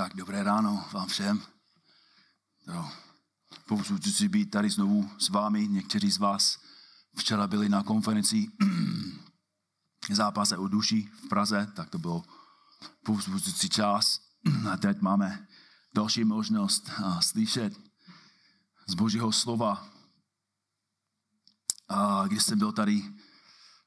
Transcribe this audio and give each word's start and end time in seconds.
Tak 0.00 0.16
dobré 0.16 0.42
ráno 0.42 0.84
vám 0.92 1.08
všem. 1.08 1.42
Jo. 2.66 2.88
si 4.00 4.28
být 4.28 4.50
tady 4.50 4.70
znovu 4.70 5.10
s 5.18 5.28
vámi. 5.28 5.68
Někteří 5.68 6.10
z 6.10 6.18
vás 6.18 6.58
včera 7.16 7.46
byli 7.46 7.68
na 7.68 7.82
konferenci 7.82 8.48
zápase 10.10 10.56
o 10.56 10.68
duši 10.68 11.10
v 11.24 11.28
Praze, 11.28 11.72
tak 11.74 11.90
to 11.90 11.98
bylo 11.98 12.24
povzbuzující 13.04 13.68
čas. 13.68 14.20
A 14.72 14.76
teď 14.76 15.00
máme 15.00 15.46
další 15.94 16.24
možnost 16.24 16.90
slyšet 17.20 17.80
z 18.86 18.94
Božího 18.94 19.32
slova. 19.32 19.88
A 21.88 22.26
když 22.26 22.42
jsem 22.42 22.58
byl 22.58 22.72
tady 22.72 23.14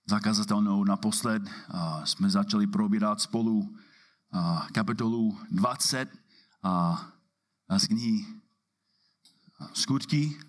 zakazatelnou 0.06 0.84
naposled, 0.84 1.44
a 1.68 2.06
jsme 2.06 2.30
začali 2.30 2.68
probírat 2.68 3.22
spolu 3.22 3.78
kapitolu 4.74 5.40
20 5.52 6.10
a, 6.64 7.06
a 7.70 7.80
z 7.80 7.88
knihy 7.88 8.26
Skutky. 9.74 10.40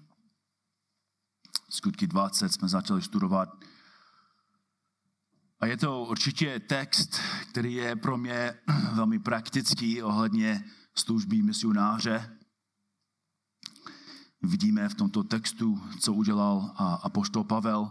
Skutky 1.70 2.06
20 2.06 2.52
jsme 2.52 2.68
začali 2.68 3.02
studovat. 3.02 3.48
A 5.60 5.66
je 5.66 5.76
to 5.76 6.04
určitě 6.04 6.60
text, 6.60 7.20
který 7.50 7.74
je 7.74 7.96
pro 7.96 8.16
mě 8.16 8.54
velmi 8.92 9.18
praktický 9.18 10.02
ohledně 10.02 10.64
služby 10.94 11.42
misionáře. 11.42 12.38
Vidíme 14.42 14.88
v 14.88 14.94
tomto 14.94 15.24
textu, 15.24 15.82
co 16.00 16.12
udělal 16.12 16.74
apoštol 17.02 17.44
Pavel, 17.44 17.90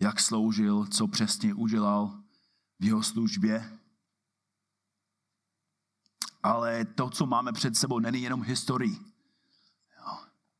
jak 0.00 0.20
sloužil, 0.20 0.86
co 0.86 1.08
přesně 1.08 1.54
udělal 1.54 2.22
v 2.80 2.84
jeho 2.84 3.02
službě. 3.02 3.77
Ale 6.42 6.84
to, 6.84 7.10
co 7.10 7.26
máme 7.26 7.52
před 7.52 7.76
sebou, 7.76 7.98
není 7.98 8.22
jenom 8.22 8.42
historii. 8.42 8.98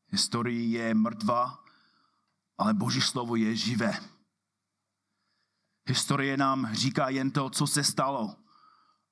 Historie 0.07 0.67
je 0.67 0.93
mrtvá, 0.93 1.63
ale 2.57 2.73
Boží 2.73 3.01
slovo 3.01 3.35
je 3.35 3.55
živé. 3.55 3.99
Historie 5.87 6.37
nám 6.37 6.69
říká 6.73 7.09
jen 7.09 7.31
to, 7.31 7.49
co 7.49 7.67
se 7.67 7.83
stalo, 7.83 8.35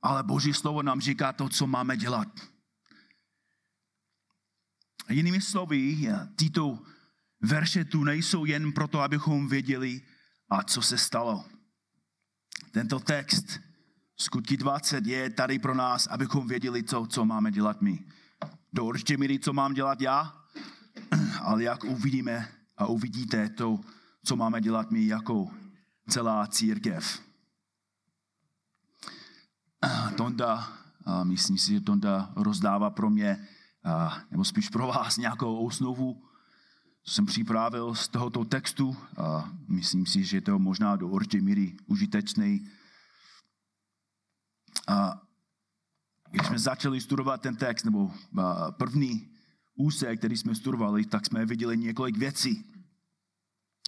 ale 0.02 0.24
Boží 0.24 0.54
slovo 0.54 0.84
nám 0.84 1.02
říká 1.02 1.34
to, 1.34 1.50
co 1.50 1.68
máme 1.68 1.98
dělat. 1.98 2.28
Jinými 5.10 5.42
slovy, 5.42 6.10
tyto 6.36 6.80
verše 7.42 7.86
tu 7.86 8.04
nejsou 8.04 8.46
jen 8.46 8.72
proto, 8.72 9.02
abychom 9.02 9.48
věděli, 9.48 10.02
a 10.50 10.64
co 10.64 10.82
se 10.82 10.98
stalo. 10.98 11.46
Tento 12.72 13.00
text, 13.00 13.60
skutky 14.18 14.58
20, 14.58 15.06
je 15.06 15.30
tady 15.30 15.60
pro 15.60 15.76
nás, 15.76 16.08
abychom 16.08 16.48
věděli, 16.48 16.84
co, 16.84 17.06
co 17.10 17.26
máme 17.26 17.52
dělat 17.52 17.82
my. 17.82 18.06
Do 18.74 18.86
určitě 18.86 19.18
míry, 19.18 19.40
co 19.40 19.54
mám 19.54 19.74
dělat 19.74 20.02
já, 20.02 20.44
ale 21.42 21.64
jak 21.64 21.84
uvidíme 21.84 22.48
a 22.78 22.86
uvidíte 22.86 23.50
to, 23.50 23.80
co 24.24 24.36
máme 24.36 24.62
dělat 24.62 24.92
my 24.92 25.08
jako 25.08 25.50
celá 26.10 26.48
církev. 26.48 27.22
Tonda, 30.18 30.74
myslím 31.24 31.58
si, 31.58 31.74
že 31.74 31.82
Tonda 31.82 32.34
rozdává 32.36 32.90
pro 32.90 33.10
mě, 33.10 33.48
nebo 34.32 34.46
spíš 34.46 34.70
pro 34.70 34.88
vás 34.88 35.18
nějakou 35.18 35.66
osnovu, 35.66 36.24
co 37.04 37.14
jsem 37.14 37.26
připravil 37.26 37.96
z 37.96 38.08
tohoto 38.08 38.46
textu 38.46 38.98
myslím 39.68 40.06
si, 40.06 40.24
že 40.24 40.42
to 40.42 40.60
možná 40.60 40.96
do 40.96 41.08
určité 41.08 41.42
míry 41.42 41.78
užitečný. 41.86 42.70
Když 46.32 46.48
jsme 46.48 46.60
začali 46.60 47.02
studovat 47.02 47.42
ten 47.42 47.56
text, 47.56 47.84
nebo 47.84 48.12
první 48.72 49.30
úsek, 49.76 50.20
který 50.20 50.38
jsme 50.38 50.56
studovali, 50.56 51.06
tak 51.06 51.26
jsme 51.26 51.46
viděli 51.46 51.78
několik 51.78 52.18
věcí. 52.18 52.66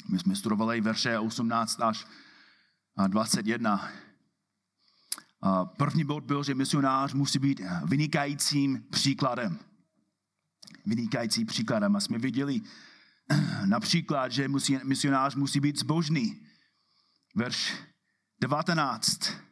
My 0.09 0.19
jsme 0.19 0.35
studovali 0.35 0.81
verše 0.81 1.19
18 1.19 1.81
až 1.81 2.07
21. 3.07 3.91
A 5.41 5.65
první 5.65 6.03
bod 6.03 6.23
byl, 6.23 6.43
že 6.43 6.55
misionář 6.55 7.13
musí 7.13 7.39
být 7.39 7.61
vynikajícím 7.85 8.83
příkladem. 8.89 9.59
Vynikající 10.85 11.45
příkladem. 11.45 11.95
A 11.95 11.99
jsme 11.99 12.17
viděli 12.17 12.61
například, 13.65 14.31
že 14.31 14.47
misionář 14.83 15.35
musí 15.35 15.59
být 15.59 15.79
zbožný. 15.79 16.45
Verš 17.35 17.73
19. 18.41 19.48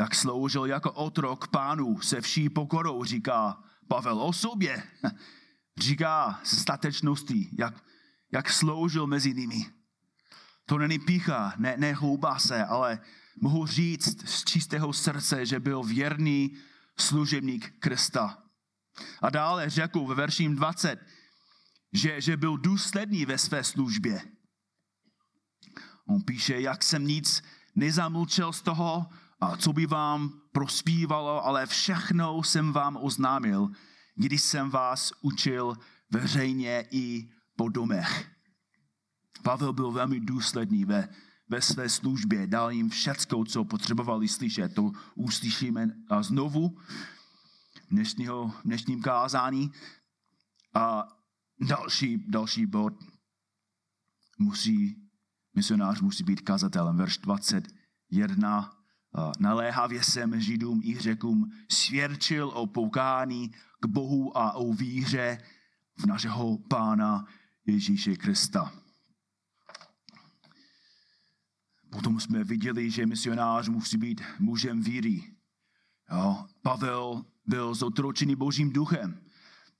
Jak 0.00 0.14
sloužil 0.14 0.64
jako 0.64 0.92
otrok 0.92 1.48
pánu 1.48 2.00
se 2.00 2.20
vší 2.20 2.48
pokorou, 2.48 3.04
říká 3.04 3.62
Pavel 3.88 4.22
o 4.22 4.32
sobě. 4.32 4.82
Říká 5.78 6.40
statečností, 6.44 7.56
jak, 7.58 7.84
jak 8.32 8.50
sloužil 8.50 9.06
mezi 9.06 9.34
nimi. 9.34 9.66
To 10.64 10.78
není 10.78 10.98
pícha, 10.98 11.54
ne, 11.56 11.74
ne 11.76 11.96
se, 12.36 12.64
ale 12.64 13.00
mohu 13.40 13.66
říct 13.66 14.28
z 14.28 14.44
čistého 14.44 14.92
srdce, 14.92 15.46
že 15.46 15.60
byl 15.60 15.82
věrný 15.82 16.56
služebník 16.98 17.78
Krista. 17.78 18.42
A 19.22 19.30
dále 19.30 19.70
řekl 19.70 20.06
ve 20.06 20.14
verším 20.14 20.56
20, 20.56 21.06
že, 21.92 22.20
že 22.20 22.36
byl 22.36 22.56
důsledný 22.56 23.26
ve 23.26 23.38
své 23.38 23.64
službě. 23.64 24.22
On 26.06 26.22
píše, 26.22 26.60
jak 26.60 26.82
jsem 26.82 27.06
nic 27.06 27.42
nezamlčel 27.74 28.52
z 28.52 28.62
toho, 28.62 29.06
co 29.56 29.72
by 29.72 29.86
vám 29.86 30.40
prospívalo, 30.52 31.44
ale 31.44 31.66
všechno 31.66 32.42
jsem 32.42 32.72
vám 32.72 32.98
oznámil, 33.00 33.70
když 34.14 34.42
jsem 34.42 34.70
vás 34.70 35.12
učil 35.20 35.76
veřejně 36.10 36.84
i 36.90 37.28
po 37.56 37.68
domech. 37.68 38.30
Pavel 39.42 39.72
byl 39.72 39.90
velmi 39.90 40.20
důsledný 40.20 40.84
ve, 40.84 41.08
ve 41.48 41.62
své 41.62 41.88
službě, 41.88 42.46
dal 42.46 42.70
jim 42.70 42.90
všecko, 42.90 43.44
co 43.44 43.64
potřebovali 43.64 44.28
slyšet. 44.28 44.74
To 44.74 44.92
uslyšíme 45.14 45.88
znovu 46.20 46.68
v 46.68 47.90
dnešního, 47.90 48.52
dnešním 48.64 49.02
kázání. 49.02 49.72
A 50.74 51.08
další, 51.60 52.24
další 52.28 52.66
bod 52.66 52.92
musí, 54.38 54.96
misionář 55.54 56.00
musí 56.00 56.24
být 56.24 56.40
kazatelem. 56.40 56.96
Verš 56.96 57.18
21 57.18 58.79
naléhavě 59.38 60.04
jsem 60.04 60.40
Židům 60.40 60.80
i 60.84 60.98
řekům 60.98 61.52
svědčil 61.68 62.48
o 62.48 62.66
poukání 62.66 63.50
k 63.80 63.86
Bohu 63.86 64.38
a 64.38 64.52
o 64.52 64.72
víře 64.72 65.38
v 65.96 66.06
našeho 66.06 66.58
Pána 66.58 67.26
Ježíše 67.66 68.16
Krista. 68.16 68.72
Potom 71.90 72.20
jsme 72.20 72.44
viděli, 72.44 72.90
že 72.90 73.06
misionář 73.06 73.68
musí 73.68 73.96
být 73.96 74.22
mužem 74.38 74.82
víry. 74.82 75.22
Jo, 76.12 76.46
Pavel 76.62 77.24
byl 77.46 77.74
zotročený 77.74 78.36
božím 78.36 78.72
duchem. 78.72 79.20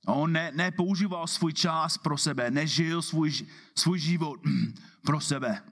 On 0.06 0.32
ne, 0.32 0.52
nepoužíval 0.54 1.26
svůj 1.26 1.52
čas 1.52 1.98
pro 1.98 2.18
sebe, 2.18 2.50
nežil 2.50 3.02
svůj, 3.02 3.32
svůj 3.78 3.98
život 3.98 4.40
pro 5.04 5.20
sebe. 5.20 5.62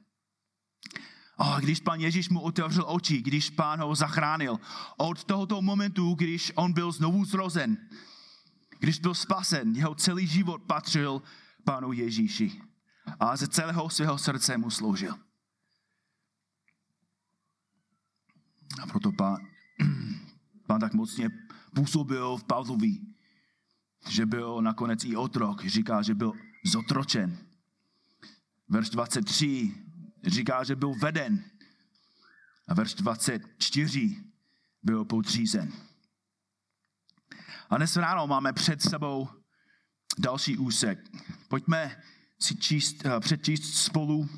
A 1.39 1.61
když 1.61 1.81
pan 1.81 2.01
Ježíš 2.01 2.29
mu 2.29 2.41
otevřel 2.41 2.85
oči, 2.89 3.23
když 3.23 3.51
pán 3.51 3.81
ho 3.81 3.95
zachránil, 3.95 4.61
od 4.97 5.25
tohoto 5.25 5.63
momentu, 5.63 6.15
když 6.15 6.53
on 6.55 6.73
byl 6.73 6.93
znovu 6.93 7.25
zrozen, 7.25 7.77
když 8.79 8.99
byl 8.99 9.15
spasen, 9.15 9.77
jeho 9.77 9.95
celý 9.95 10.27
život 10.27 10.63
patřil 10.63 11.23
pánu 11.65 11.93
Ježíši. 11.93 12.63
A 13.21 13.37
ze 13.37 13.49
celého 13.49 13.91
svého 13.91 14.19
srdce 14.19 14.59
mu 14.59 14.71
sloužil. 14.71 15.15
A 18.83 18.87
proto 18.87 19.13
pán, 19.13 19.37
pán 20.67 20.81
tak 20.81 20.95
mocně 20.95 21.31
působil 21.75 22.37
v 22.37 22.45
Pavlovi, 22.45 23.01
že 24.09 24.27
byl 24.27 24.63
nakonec 24.63 25.05
i 25.05 25.17
otrok. 25.17 25.65
Říká, 25.65 26.03
že 26.03 26.15
byl 26.15 26.33
zotročen. 26.65 27.39
Verš 28.69 28.91
23 28.91 29.88
říká, 30.25 30.65
že 30.65 30.77
byl 30.77 30.95
veden. 30.95 31.45
A 32.69 32.75
verš 32.75 32.95
24 32.95 34.25
byl 34.83 35.05
podřízen. 35.05 35.73
A 37.71 37.77
dnes 37.77 37.97
ráno 37.97 38.27
máme 38.27 38.53
před 38.53 38.83
sebou 38.83 39.29
další 40.19 40.59
úsek. 40.59 40.99
Pojďme 41.49 42.03
si 42.41 42.57
číst, 42.57 43.07
eh, 43.07 43.21
přečíst 43.21 43.75
spolu 43.75 44.29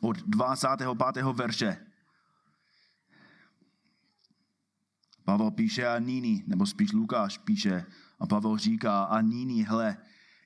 od 0.00 0.16
25. 0.16 1.32
verše. 1.32 1.86
Pavel 5.24 5.50
píše 5.50 5.88
a 5.88 5.98
nyní, 5.98 6.44
nebo 6.46 6.66
spíš 6.66 6.92
Lukáš 6.92 7.38
píše 7.38 7.86
a 8.20 8.26
Pavel 8.26 8.58
říká 8.58 9.04
a 9.04 9.20
nyní, 9.20 9.64
hle, 9.64 9.96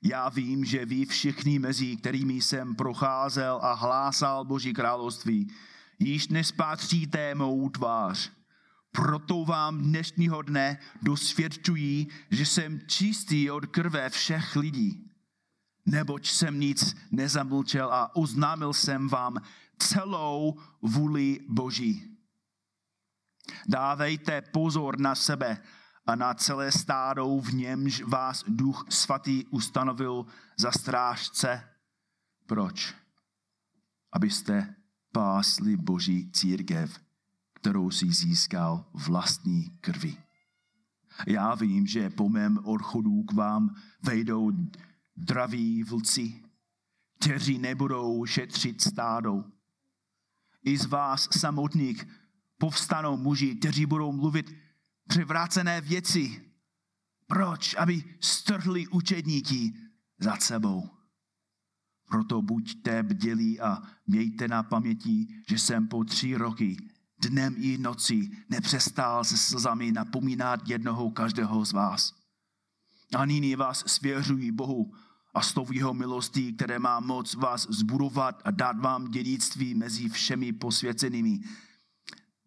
já 0.03 0.29
vím, 0.29 0.65
že 0.65 0.85
vy 0.85 1.05
všichni 1.05 1.59
mezi 1.59 1.95
kterými 1.95 2.33
jsem 2.33 2.75
procházel 2.75 3.59
a 3.63 3.73
hlásal 3.73 4.45
Boží 4.45 4.73
království, 4.73 5.51
již 5.99 6.27
nespatříte 6.27 7.35
mou 7.35 7.69
tvář. 7.69 8.31
Proto 8.91 9.45
vám 9.45 9.81
dnešního 9.81 10.41
dne 10.41 10.79
dosvědčují, 11.01 12.07
že 12.31 12.45
jsem 12.45 12.79
čistý 12.87 13.51
od 13.51 13.65
krve 13.65 14.09
všech 14.09 14.55
lidí. 14.55 15.09
Neboť 15.85 16.29
jsem 16.29 16.59
nic 16.59 16.95
nezamlčel 17.11 17.93
a 17.93 18.15
oznámil 18.15 18.73
jsem 18.73 19.07
vám 19.07 19.37
celou 19.77 20.59
vůli 20.81 21.39
Boží. 21.49 22.17
Dávejte 23.67 24.41
pozor 24.41 24.99
na 24.99 25.15
sebe 25.15 25.57
a 26.05 26.15
na 26.15 26.33
celé 26.33 26.71
stádou, 26.71 27.41
v 27.41 27.53
němž 27.53 28.01
vás 28.01 28.43
duch 28.47 28.85
svatý 28.89 29.45
ustanovil 29.45 30.25
za 30.57 30.71
strážce. 30.71 31.69
Proč? 32.45 32.95
Abyste 34.11 34.75
pásli 35.11 35.77
Boží 35.77 36.31
církev, 36.31 36.99
kterou 37.53 37.91
si 37.91 38.11
získal 38.11 38.85
vlastní 38.93 39.69
krvi. 39.81 40.17
Já 41.27 41.55
vím, 41.55 41.87
že 41.87 42.09
po 42.09 42.29
mém 42.29 42.57
odchodu 42.63 43.23
k 43.23 43.33
vám 43.33 43.75
vejdou 44.01 44.51
draví 45.17 45.83
vlci, 45.83 46.43
kteří 47.19 47.57
nebudou 47.57 48.25
šetřit 48.25 48.81
stádou. 48.81 49.43
I 50.63 50.77
z 50.77 50.85
vás 50.85 51.27
samotných 51.39 52.07
povstanou 52.57 53.17
muži, 53.17 53.55
kteří 53.55 53.85
budou 53.85 54.11
mluvit 54.11 54.55
převrácené 55.07 55.81
věci. 55.81 56.41
Proč? 57.27 57.75
Aby 57.77 58.03
strhli 58.19 58.87
učedníky 58.87 59.73
za 60.19 60.37
sebou. 60.37 60.89
Proto 62.09 62.41
buďte 62.41 63.03
bdělí 63.03 63.59
a 63.59 63.81
mějte 64.07 64.47
na 64.47 64.63
paměti, 64.63 65.27
že 65.49 65.59
jsem 65.59 65.87
po 65.87 66.03
tři 66.03 66.35
roky 66.35 66.77
dnem 67.29 67.55
i 67.57 67.77
noci 67.77 68.31
nepřestal 68.49 69.23
se 69.23 69.37
slzami 69.37 69.91
napomínat 69.91 70.69
jednoho 70.69 71.11
každého 71.11 71.65
z 71.65 71.71
vás. 71.71 72.13
A 73.15 73.25
nyní 73.25 73.55
vás 73.55 73.83
svěřuji 73.87 74.51
Bohu 74.51 74.93
a 75.33 75.41
s 75.41 75.53
tou 75.53 75.71
jeho 75.71 75.93
milostí, 75.93 76.53
které 76.53 76.79
má 76.79 76.99
moc 76.99 77.35
vás 77.35 77.67
zbudovat 77.69 78.41
a 78.45 78.51
dát 78.51 78.79
vám 78.79 79.11
dědictví 79.11 79.73
mezi 79.73 80.09
všemi 80.09 80.53
posvěcenými. 80.53 81.39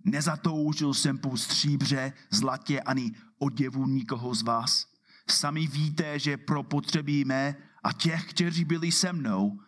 Nezatoužil 0.07 0.95
jsem 0.95 1.19
po 1.19 1.37
stříbře, 1.37 2.13
zlatě 2.31 2.81
ani 2.81 3.13
oděvu 3.39 3.87
nikoho 3.87 4.35
z 4.35 4.43
vás. 4.43 4.87
Sami 5.31 5.67
víte, 5.67 6.19
že 6.19 6.37
pro 6.37 6.63
potřeby 6.63 7.25
mé 7.25 7.57
a 7.85 7.93
těch, 7.93 8.31
kteří 8.31 8.65
byli 8.65 8.93
se 8.93 9.13
mnou, 9.13 9.61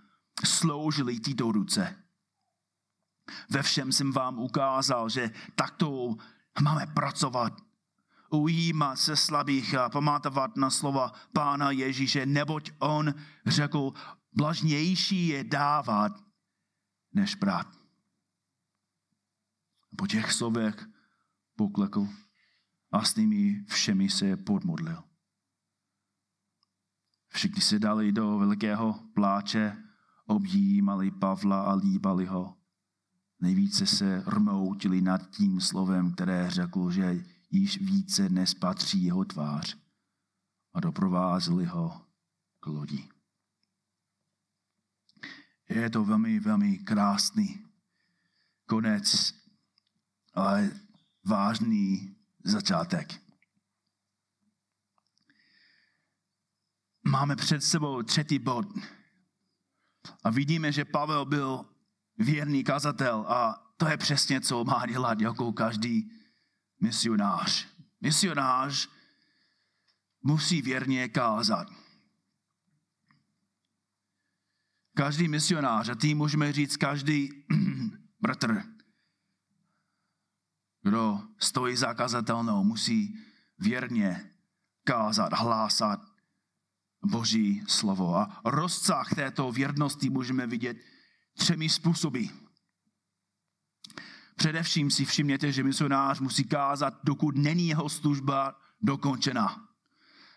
sloužili 0.45 1.21
tyto 1.21 1.53
ruce. 1.53 1.97
Ve 3.51 3.63
všem 3.63 3.93
jsem 3.93 4.13
vám 4.13 4.39
ukázal, 4.39 5.09
že 5.09 5.31
takto 5.55 6.17
máme 6.63 6.87
pracovat. 6.87 7.53
Ujímat 8.31 8.97
se 8.97 9.17
slabých 9.17 9.75
a 9.75 9.89
pamatovat 9.89 10.57
na 10.57 10.71
slova 10.71 11.13
Pána 11.33 11.71
Ježíše, 11.71 12.27
neboť 12.27 12.71
on 12.79 13.15
řekl, 13.47 13.93
blažnější 14.33 15.29
je 15.29 15.45
dávat, 15.45 16.13
než 17.15 17.35
brát. 17.35 17.78
Po 19.97 20.07
těch 20.07 20.33
slovech 20.33 20.89
poklekl 21.57 22.09
a 22.91 23.05
s 23.05 23.17
nimi 23.17 23.65
všemi 23.65 24.11
se 24.11 24.37
podmodlil. 24.37 25.05
Všichni 27.29 27.63
se 27.63 27.79
dali 27.79 28.13
do 28.13 28.39
velkého 28.39 29.01
pláče, 29.15 29.77
objímali 30.27 31.11
Pavla 31.11 31.63
a 31.63 31.75
líbali 31.75 32.27
ho. 32.27 32.57
Nejvíce 33.41 33.87
se 33.87 34.25
rmoutili 34.27 35.01
nad 35.01 35.31
tím 35.31 35.61
slovem, 35.61 36.13
které 36.13 36.51
řekl, 36.51 36.91
že 36.91 37.25
již 37.51 37.79
více 37.81 38.29
nespatří 38.29 39.05
jeho 39.05 39.25
tvář 39.25 39.77
a 40.75 40.81
doprovázeli 40.81 41.65
ho 41.65 42.07
k 42.61 42.67
lodi. 42.67 43.09
Je 45.69 45.91
to 45.91 46.05
velmi, 46.05 46.41
velmi 46.41 46.79
krásný 46.79 47.65
konec, 48.67 49.35
ale 50.39 50.71
vážný 51.25 52.17
začátek. 52.45 53.21
Máme 57.09 57.37
před 57.37 57.65
sebou 57.65 58.03
třetí 58.03 58.39
bod. 58.39 58.67
A 60.25 60.31
vidíme, 60.31 60.73
že 60.73 60.85
Pavel 60.85 61.25
byl 61.25 61.65
věrný 62.19 62.65
kazatel 62.65 63.25
a 63.29 63.65
to 63.77 63.89
je 63.89 63.97
přesně, 63.97 64.41
co 64.41 64.65
má 64.65 64.87
dělat 64.87 65.21
jako 65.21 65.53
každý 65.53 66.13
misionář. 66.81 67.67
Misionář 68.01 68.89
musí 70.23 70.63
věrně 70.63 71.09
kázat. 71.09 71.69
Každý 74.95 75.29
misionář, 75.29 75.89
a 75.89 75.95
tím 75.95 76.19
můžeme 76.19 76.53
říct 76.53 76.77
každý 76.77 77.45
bratr, 78.21 78.78
kdo 80.89 81.21
stojí 81.39 81.77
za 81.77 81.95
kazatelnou, 81.95 82.65
musí 82.65 83.19
věrně 83.59 84.31
kázat, 84.85 85.33
hlásat 85.33 86.01
Boží 87.05 87.63
slovo. 87.69 88.17
A 88.17 88.41
rozsah 88.45 89.15
této 89.15 89.53
věrnosti 89.53 90.11
můžeme 90.11 90.47
vidět 90.47 90.77
třemi 91.39 91.69
způsoby. 91.69 92.25
Především 94.37 94.91
si 94.91 95.05
všimněte, 95.05 95.53
že 95.53 95.65
misionář 95.65 96.21
musí 96.21 96.45
kázat, 96.45 96.95
dokud 97.05 97.37
není 97.37 97.69
jeho 97.69 97.89
služba 97.89 98.61
dokončena. 98.81 99.68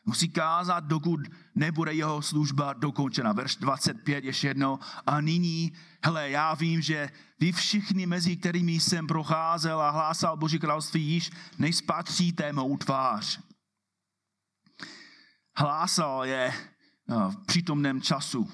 Musí 0.05 0.29
kázat, 0.29 0.83
dokud 0.83 1.19
nebude 1.55 1.93
jeho 1.93 2.21
služba 2.21 2.73
dokončena. 2.73 3.33
Verš 3.33 3.55
25 3.55 4.23
ještě 4.23 4.47
jedno. 4.47 4.79
A 5.05 5.21
nyní, 5.21 5.73
hele, 6.05 6.29
já 6.29 6.53
vím, 6.53 6.81
že 6.81 7.09
vy 7.39 7.51
všichni, 7.51 8.05
mezi 8.05 8.37
kterými 8.37 8.71
jsem 8.71 9.07
procházel 9.07 9.81
a 9.81 9.89
hlásal 9.89 10.37
Boží 10.37 10.59
království, 10.59 11.03
již 11.03 11.31
nejspatříte 11.57 12.53
mou 12.53 12.77
tvář. 12.77 13.39
Hlásal 15.57 16.25
je 16.25 16.53
no, 17.07 17.31
v 17.31 17.45
přítomném 17.45 18.01
času. 18.01 18.51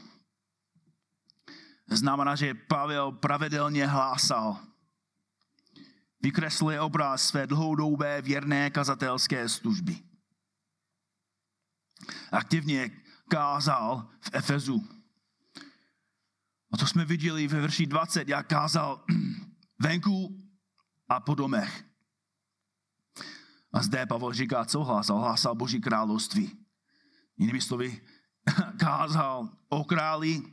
Znamená, 1.89 2.35
že 2.35 2.53
Pavel 2.53 3.11
pravidelně 3.11 3.87
hlásal. 3.87 4.57
Vykreslil 6.21 6.83
obraz 6.83 7.27
své 7.27 7.47
dlouhodobé 7.47 8.21
věrné 8.21 8.69
kazatelské 8.69 9.49
služby. 9.49 10.06
Aktivně 12.31 12.91
kázal 13.29 14.09
v 14.19 14.29
Efezu. 14.33 14.87
A 16.71 16.77
to 16.77 16.87
jsme 16.87 17.05
viděli 17.05 17.47
ve 17.47 17.61
verši 17.61 17.85
20, 17.85 18.29
jak 18.29 18.47
kázal 18.47 19.05
venku 19.79 20.43
a 21.09 21.19
po 21.19 21.35
domech. 21.35 21.83
A 23.73 23.83
zde 23.83 24.05
Pavel 24.05 24.33
říká, 24.33 24.65
co 24.65 24.83
hlásal? 24.83 25.19
Hlásal 25.19 25.55
Boží 25.55 25.81
království. 25.81 26.57
Jinými 27.37 27.61
slovy, 27.61 28.01
kázal 28.77 29.49
o 29.69 29.83
králi, 29.83 30.43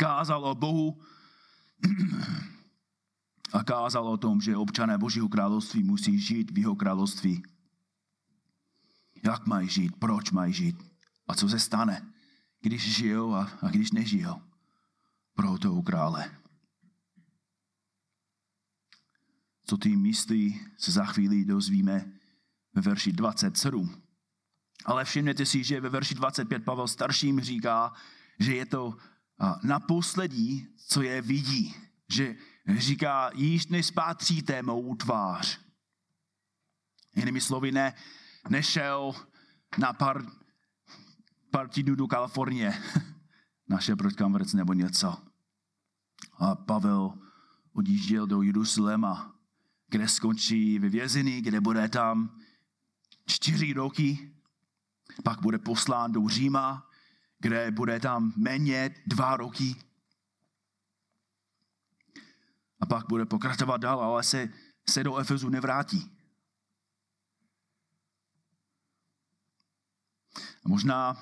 kázal 0.00 0.44
o 0.44 0.54
Bohu 0.54 1.00
a 3.52 3.64
kázal 3.64 4.08
o 4.08 4.16
tom, 4.16 4.40
že 4.40 4.56
občané 4.56 4.98
Božího 4.98 5.28
království 5.28 5.82
musí 5.82 6.18
žít 6.18 6.50
v 6.50 6.58
jeho 6.58 6.76
království. 6.76 7.42
Jak 9.22 9.46
mají 9.46 9.68
žít, 9.68 9.96
proč 9.96 10.30
mají 10.30 10.52
žít 10.52 10.76
a 11.28 11.34
co 11.34 11.48
se 11.48 11.58
stane, 11.58 12.12
když 12.60 12.96
žijou 12.96 13.34
a, 13.34 13.50
a 13.62 13.68
když 13.68 13.92
nežijou 13.92 14.42
pro 15.34 15.58
toho 15.58 15.82
krále. 15.82 16.30
Co 19.66 19.76
ty 19.76 19.96
myslí, 19.96 20.60
se 20.76 20.92
za 20.92 21.04
chvíli 21.04 21.44
dozvíme 21.44 22.12
ve 22.74 22.82
verši 22.82 23.12
27. 23.12 24.02
Ale 24.84 25.04
všimněte 25.04 25.46
si, 25.46 25.64
že 25.64 25.80
ve 25.80 25.88
verši 25.88 26.14
25 26.14 26.64
Pavel 26.64 26.88
starším 26.88 27.40
říká, 27.40 27.92
že 28.38 28.54
je 28.54 28.66
to 28.66 28.96
naposledí, 29.62 30.68
co 30.86 31.02
je 31.02 31.22
vidí. 31.22 31.74
Že 32.08 32.36
říká, 32.76 33.30
již 33.34 33.66
nespátříte 33.66 34.62
mou 34.62 34.94
tvář. 34.94 35.60
Jinými 37.16 37.40
slovy, 37.40 37.72
ne, 37.72 37.94
nešel 38.48 39.12
na 39.78 39.92
pár, 39.92 40.22
pár 41.50 41.68
týdnů 41.68 41.94
do 41.94 42.06
Kalifornie 42.06 42.82
na 43.68 43.80
Shepherd 43.80 44.18
Conference 44.18 44.56
nebo 44.56 44.72
něco. 44.72 45.16
A 46.38 46.54
Pavel 46.54 47.18
odjížděl 47.72 48.26
do 48.26 48.42
Jeruzaléma, 48.42 49.34
kde 49.88 50.08
skončí 50.08 50.78
ve 50.78 50.88
vězení, 50.88 51.40
kde 51.40 51.60
bude 51.60 51.88
tam 51.88 52.40
čtyři 53.26 53.72
roky, 53.72 54.34
pak 55.24 55.40
bude 55.40 55.58
poslán 55.58 56.12
do 56.12 56.28
Říma, 56.28 56.90
kde 57.38 57.70
bude 57.70 58.00
tam 58.00 58.32
méně 58.36 58.94
dva 59.06 59.36
roky. 59.36 59.76
A 62.80 62.86
pak 62.86 63.08
bude 63.08 63.26
pokračovat 63.26 63.76
dál, 63.76 64.00
ale 64.00 64.22
se, 64.22 64.48
se 64.90 65.04
do 65.04 65.16
Efezu 65.16 65.48
nevrátí. 65.48 66.16
A 70.36 70.49
možná 70.64 71.16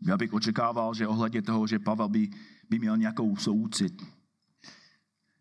já 0.00 0.16
bych 0.16 0.32
očekával, 0.32 0.94
že 0.94 1.08
ohledně 1.08 1.42
toho, 1.42 1.66
že 1.66 1.78
Pavel 1.78 2.08
by, 2.08 2.30
by 2.70 2.78
měl 2.78 2.96
nějakou 2.96 3.36
soucit, 3.36 4.02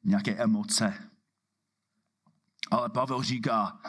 nějaké 0.03 0.35
emoce. 0.35 1.11
Ale 2.71 2.89
Pavel 2.89 3.23
říká, 3.23 3.81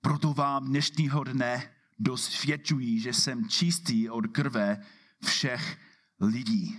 proto 0.00 0.34
vám 0.34 0.64
dnešního 0.64 1.24
dne 1.24 1.74
dosvědčují, 1.98 3.00
že 3.00 3.12
jsem 3.12 3.48
čistý 3.48 4.10
od 4.10 4.26
krve 4.26 4.82
všech 5.24 5.78
lidí. 6.20 6.78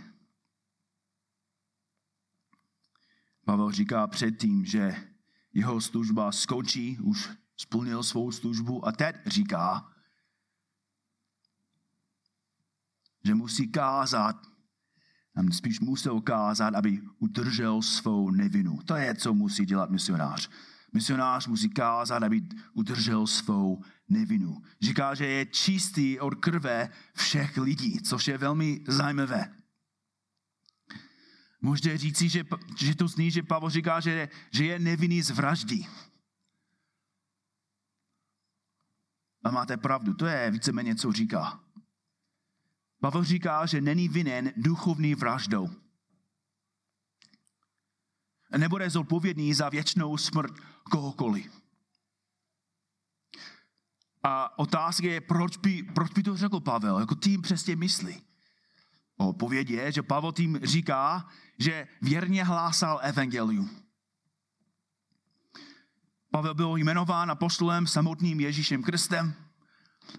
Pavel 3.45 3.71
říká 3.71 4.07
předtím, 4.07 4.65
že 4.65 4.95
jeho 5.53 5.81
služba 5.81 6.31
skončí, 6.31 6.97
už 6.99 7.29
splnil 7.57 8.03
svou 8.03 8.31
službu 8.31 8.87
a 8.87 8.91
teď 8.91 9.15
říká, 9.25 9.94
že 13.25 13.35
musí 13.35 13.67
kázat, 13.67 14.35
spíš 15.51 15.79
musel 15.79 16.21
kázat, 16.21 16.75
aby 16.75 17.01
udržel 17.19 17.81
svou 17.81 18.31
nevinu. 18.31 18.79
To 18.85 18.95
je, 18.95 19.15
co 19.15 19.33
musí 19.33 19.65
dělat 19.65 19.89
misionář. 19.89 20.49
Misionář 20.93 21.47
musí 21.47 21.69
kázat, 21.69 22.23
aby 22.23 22.41
udržel 22.73 23.27
svou 23.27 23.83
nevinu. 24.09 24.61
Říká, 24.81 25.15
že 25.15 25.25
je 25.25 25.45
čistý 25.45 26.19
od 26.19 26.35
krve 26.35 26.89
všech 27.13 27.57
lidí, 27.57 28.01
což 28.01 28.27
je 28.27 28.37
velmi 28.37 28.83
zajímavé. 28.87 29.55
Můžete 31.61 31.97
říci, 31.97 32.29
že, 32.29 32.43
že 32.77 32.95
to 32.95 33.07
zní, 33.07 33.31
že 33.31 33.43
Pavel 33.43 33.69
říká, 33.69 33.99
že, 33.99 34.29
že 34.51 34.65
je 34.65 34.79
nevinný 34.79 35.21
z 35.21 35.29
vraždy. 35.29 35.85
A 39.43 39.51
máte 39.51 39.77
pravdu, 39.77 40.13
to 40.13 40.25
je 40.25 40.51
víceméně, 40.51 40.95
co 40.95 41.11
říká. 41.11 41.64
Pavel 43.05 43.23
říká, 43.23 43.65
že 43.65 43.81
není 43.81 44.09
vinen 44.09 44.53
duchovní 44.57 45.15
vraždou. 45.15 45.69
Nebude 48.57 48.89
zodpovědný 48.89 49.53
za 49.53 49.69
věčnou 49.69 50.17
smrt 50.17 50.53
kohokoliv. 50.83 51.61
A 54.23 54.59
otázka 54.59 55.07
je, 55.07 55.21
proč 55.21 55.57
by, 55.57 55.83
proč 55.83 56.11
by 56.11 56.23
to 56.23 56.37
řekl 56.37 56.59
Pavel? 56.59 56.99
Jako 56.99 57.15
tým 57.15 57.41
přesně 57.41 57.75
myslí. 57.75 58.21
Odpověď 59.17 59.69
je, 59.69 59.91
že 59.91 60.03
Pavel 60.03 60.31
tím 60.31 60.59
říká, 60.63 61.29
že 61.59 61.87
věrně 62.01 62.43
hlásal 62.43 62.99
evangelium. 63.03 63.69
Pavel 66.31 66.53
byl 66.53 66.77
jmenován 66.77 67.31
apostolem 67.31 67.87
samotným 67.87 68.39
Ježíšem 68.39 68.83
Kristem, 68.83 69.33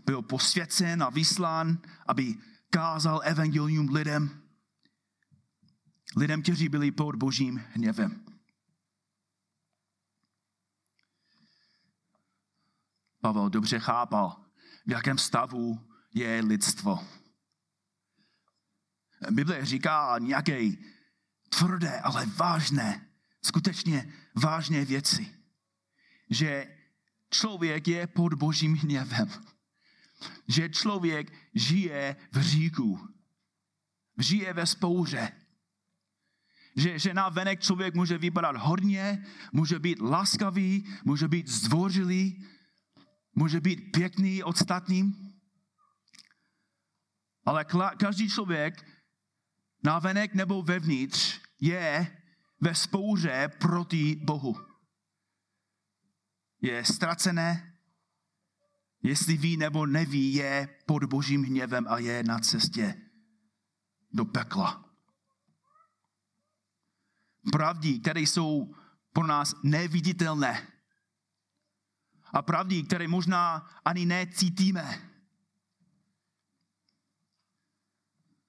byl 0.04 0.22
posvěcen 0.22 1.02
a 1.02 1.10
vyslán, 1.10 1.78
aby 2.06 2.36
kázal 2.70 3.20
evangelium 3.24 3.88
lidem, 3.88 4.42
lidem, 6.16 6.42
kteří 6.42 6.68
byli 6.68 6.90
pod 6.90 7.16
božím 7.16 7.64
hněvem. 7.72 8.24
Pavel 13.20 13.50
dobře 13.50 13.78
chápal, 13.78 14.44
v 14.86 14.90
jakém 14.90 15.18
stavu 15.18 15.88
je 16.14 16.40
lidstvo. 16.40 17.08
Bible 19.30 19.64
říká 19.64 20.18
nějaké 20.18 20.60
tvrdé, 21.48 22.00
ale 22.00 22.26
vážné, 22.26 23.08
skutečně 23.44 24.12
vážné 24.34 24.84
věci. 24.84 25.34
Že 26.30 26.76
člověk 27.30 27.88
je 27.88 28.06
pod 28.06 28.34
božím 28.34 28.74
hněvem. 28.74 29.55
Že 30.48 30.68
člověk 30.68 31.32
žije 31.54 32.16
v 32.32 32.40
říku. 32.40 33.08
Žije 34.18 34.52
ve 34.52 34.66
spouře. 34.66 35.32
Že, 36.76 36.98
že 36.98 37.14
na 37.14 37.28
venek 37.28 37.60
člověk 37.60 37.94
může 37.94 38.18
vypadat 38.18 38.56
hodně, 38.56 39.26
může 39.52 39.78
být 39.78 40.00
laskavý, 40.00 40.88
může 41.04 41.28
být 41.28 41.48
zdvořilý, 41.48 42.44
může 43.34 43.60
být 43.60 43.92
pěkný, 43.92 44.42
odstatný. 44.42 45.26
Ale 47.44 47.64
každý 47.98 48.30
člověk 48.30 48.86
na 49.84 49.98
venek 49.98 50.34
nebo 50.34 50.62
vevnitř 50.62 51.40
je 51.60 52.16
ve 52.60 52.74
spouře 52.74 53.48
proti 53.58 54.16
Bohu. 54.24 54.56
Je 56.62 56.84
ztracené, 56.84 57.75
jestli 59.06 59.36
ví 59.36 59.56
nebo 59.56 59.86
neví, 59.86 60.34
je 60.34 60.68
pod 60.86 61.04
božím 61.04 61.44
hněvem 61.44 61.86
a 61.88 61.98
je 61.98 62.22
na 62.22 62.38
cestě 62.38 63.02
do 64.12 64.24
pekla. 64.24 64.84
Pravdy, 67.52 67.98
které 67.98 68.20
jsou 68.20 68.74
pro 69.12 69.26
nás 69.26 69.54
neviditelné, 69.62 70.66
a 72.32 72.42
pravdy, 72.42 72.82
které 72.82 73.08
možná 73.08 73.70
ani 73.84 74.06
necítíme. 74.06 75.10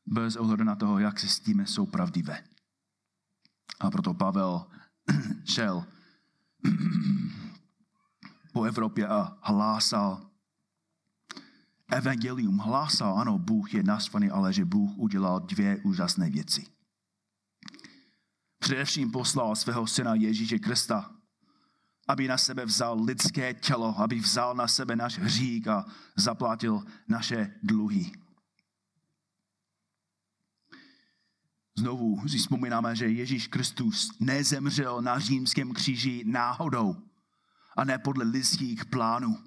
Bez 0.06 0.36
ohledu 0.36 0.64
na 0.64 0.76
toho, 0.76 1.00
jak 1.00 1.20
se 1.20 1.28
s 1.28 1.40
tím 1.40 1.66
jsou 1.66 1.86
pravdivé. 1.86 2.44
A 3.80 3.92
proto 3.92 4.14
Pavel 4.14 4.68
šel 5.46 5.86
po 8.54 8.64
Evropě 8.64 9.08
a 9.08 9.38
hlásal 9.42 10.27
evangelium. 11.92 12.58
Hlásal, 12.58 13.20
ano, 13.20 13.40
Bůh 13.40 13.74
je 13.74 13.84
naštvaný, 13.84 14.30
ale 14.30 14.54
že 14.54 14.66
Bůh 14.66 14.98
udělal 14.98 15.40
dvě 15.40 15.78
úžasné 15.84 16.30
věci. 16.30 16.66
Především 18.60 19.12
poslal 19.12 19.56
svého 19.56 19.88
syna 19.88 20.16
Ježíše 20.16 20.60
Krista, 20.60 21.12
aby 22.08 22.28
na 22.28 22.38
sebe 22.38 22.66
vzal 22.66 23.04
lidské 23.04 23.54
tělo, 23.54 24.00
aby 24.00 24.20
vzal 24.20 24.56
na 24.56 24.68
sebe 24.68 24.96
náš 24.96 25.20
hřík 25.20 25.68
a 25.68 25.86
zaplatil 26.16 26.84
naše 27.08 27.54
dluhy. 27.64 28.12
Znovu 31.78 32.28
si 32.28 32.38
vzpomínáme, 32.38 32.96
že 32.96 33.10
Ježíš 33.10 33.48
Kristus 33.48 34.12
nezemřel 34.20 35.02
na 35.02 35.20
římském 35.20 35.74
kříži 35.74 36.24
náhodou 36.26 36.96
a 37.78 37.84
ne 37.84 37.98
podle 38.00 38.26
lidských 38.26 38.86
plánů. 38.86 39.47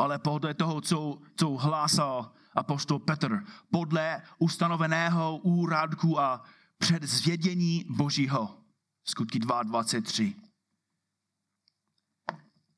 Ale 0.00 0.18
podle 0.18 0.54
toho, 0.54 0.80
co, 0.80 1.18
co 1.36 1.50
hlásal 1.50 2.32
apostol 2.54 2.98
Petr, 2.98 3.44
podle 3.70 4.22
ustanoveného 4.38 5.36
úradku 5.36 6.20
a 6.20 6.44
předzvědění 6.78 7.84
Božího. 7.88 8.58
Skutky 9.04 9.38
2.23. 9.38 10.34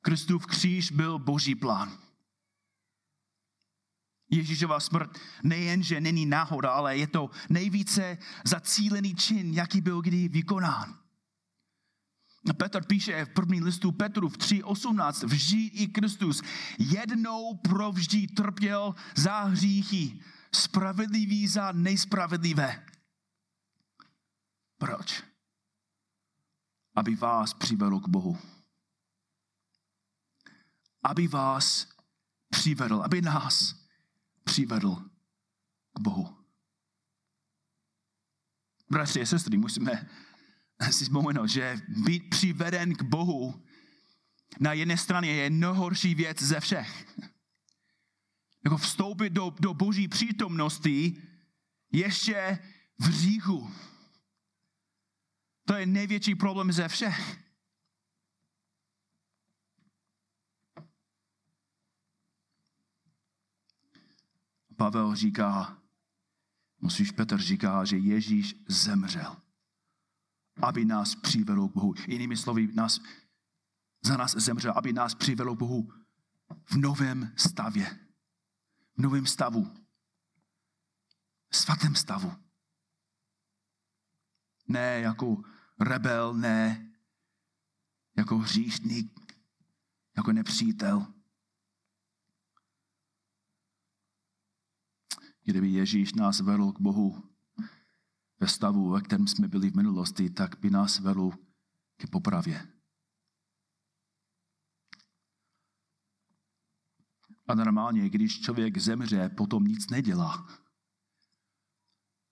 Kristův 0.01 0.47
kříž 0.47 0.91
byl 0.91 1.19
boží 1.19 1.55
plán. 1.55 1.99
Ježíšova 4.31 4.81
smrt 4.81 5.19
nejenže 5.43 6.01
není 6.01 6.27
náhoda, 6.27 6.71
ale 6.71 6.97
je 6.97 7.07
to 7.07 7.31
nejvíce 7.49 8.19
zacílený 8.45 9.15
čin, 9.15 9.55
jaký 9.55 9.81
byl 9.81 10.03
kdy 10.03 10.29
vykonán. 10.29 11.02
Petr 12.57 12.85
píše 12.85 13.25
v 13.25 13.29
první 13.29 13.61
listu 13.61 13.93
Petru 13.93 14.29
v 14.29 14.39
3.18, 14.39 15.27
vždy 15.27 15.63
i 15.63 15.89
Kristus 15.89 16.43
jednou 16.79 17.55
provždy 17.55 18.27
trpěl 18.27 18.95
za 19.17 19.41
hříchy, 19.41 20.21
spravedlivý 20.55 21.49
za 21.49 21.73
nejspravedlivé. 21.73 22.87
Proč? 24.79 25.23
Aby 26.95 27.15
vás 27.15 27.55
přivedl 27.55 28.01
k 28.01 28.09
Bohu 28.09 28.39
aby 31.03 31.29
vás 31.29 31.89
přivedl, 32.49 33.03
aby 33.03 33.23
nás 33.23 33.75
přivedl 34.45 34.95
k 35.93 36.01
Bohu. 36.01 36.37
Bratři 38.91 39.23
a 39.23 39.27
sestry, 39.27 39.59
musíme 39.59 40.09
si 40.91 41.05
vzpomenout, 41.05 41.47
že 41.47 41.81
být 41.89 42.31
přiveden 42.31 42.95
k 42.95 43.03
Bohu 43.03 43.63
na 44.61 44.73
jedné 44.73 44.97
straně 44.97 45.33
je 45.33 45.51
nejhorší 45.51 46.15
věc 46.15 46.43
ze 46.43 46.61
všech. 46.61 47.19
Jako 48.65 48.77
vstoupit 48.77 49.31
do, 49.31 49.55
do 49.61 49.75
boží 49.75 50.09
přítomnosti 50.09 51.23
ještě 51.93 52.59
v 52.99 53.11
říchu. 53.11 53.71
To 55.65 55.75
je 55.75 55.87
největší 55.87 56.35
problém 56.35 56.73
ze 56.73 56.89
všech. 56.89 57.39
Pavel 64.77 65.15
říká, 65.15 65.79
musíš 66.81 67.11
Petr 67.11 67.39
říká, 67.39 67.85
že 67.85 67.97
Ježíš 67.97 68.55
zemřel. 68.69 69.37
Aby 70.57 70.85
nás 70.85 71.15
přivedl 71.15 71.69
k 71.69 71.73
Bohu. 71.73 71.95
Jinými 72.09 72.37
slovy, 72.37 72.73
nás, 72.75 73.01
za 74.05 74.17
nás 74.17 74.35
zemřel, 74.35 74.73
aby 74.77 74.93
nás 74.93 75.15
přivedl 75.15 75.57
k 75.57 75.59
Bohu 75.59 75.93
v 76.65 76.77
novém 76.77 77.33
stavě. 77.37 77.99
V 78.97 79.03
novém 79.03 79.27
stavu. 79.27 79.75
Svatém 81.53 81.95
stavu. 81.95 82.33
Ne 84.69 85.01
jako 85.01 85.43
rebel, 85.81 86.35
ne 86.35 86.93
jako 88.17 88.39
hříšník, 88.39 89.21
jako 90.17 90.33
nepřítel. 90.33 91.07
Kdyby 95.45 95.69
Ježíš 95.69 96.13
nás 96.13 96.41
vedl 96.41 96.73
k 96.73 96.81
Bohu 96.81 97.32
ve 98.43 98.49
stavu, 98.49 98.91
ve 98.91 99.01
kterém 99.01 99.27
jsme 99.27 99.49
byli 99.49 99.71
v 99.71 99.77
minulosti, 99.77 100.31
tak 100.31 100.59
by 100.59 100.71
nás 100.71 100.99
vedl 100.99 101.31
k 101.97 102.11
popravě. 102.11 102.69
A 107.49 107.55
normálně, 107.55 108.11
když 108.11 108.41
člověk 108.41 108.79
zemře, 108.79 109.29
potom 109.29 109.65
nic 109.65 109.91
nedělá. 109.91 110.47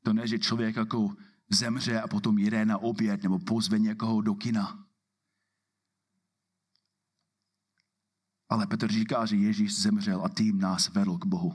To 0.04 0.12
ne, 0.12 0.26
že 0.26 0.38
člověk 0.38 0.76
jako 0.76 1.16
zemře 1.50 2.00
a 2.00 2.08
potom 2.08 2.38
jde 2.38 2.64
na 2.64 2.78
oběd 2.78 3.22
nebo 3.22 3.38
pozve 3.38 3.78
někoho 3.78 4.20
do 4.20 4.34
kina. 4.34 4.88
Ale 8.48 8.66
Petr 8.66 8.92
říká, 8.92 9.26
že 9.26 9.36
Ježíš 9.36 9.78
zemřel 9.78 10.24
a 10.24 10.28
tím 10.28 10.58
nás 10.58 10.88
vedl 10.88 11.18
k 11.18 11.26
Bohu. 11.26 11.54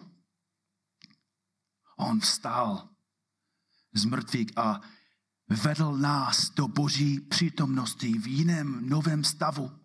On 1.98 2.20
vstal 2.20 2.95
z 3.96 4.06
mrtvých 4.06 4.58
a 4.58 4.82
vedl 5.50 5.98
nás 5.98 6.50
do 6.50 6.68
boží 6.68 7.20
přítomnosti 7.20 8.20
v 8.20 8.28
jiném 8.28 8.90
novém 8.90 9.24
stavu. 9.24 9.80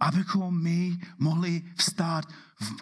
Abychom 0.00 0.62
my 0.62 0.98
mohli 1.18 1.72
vstát, 1.76 2.24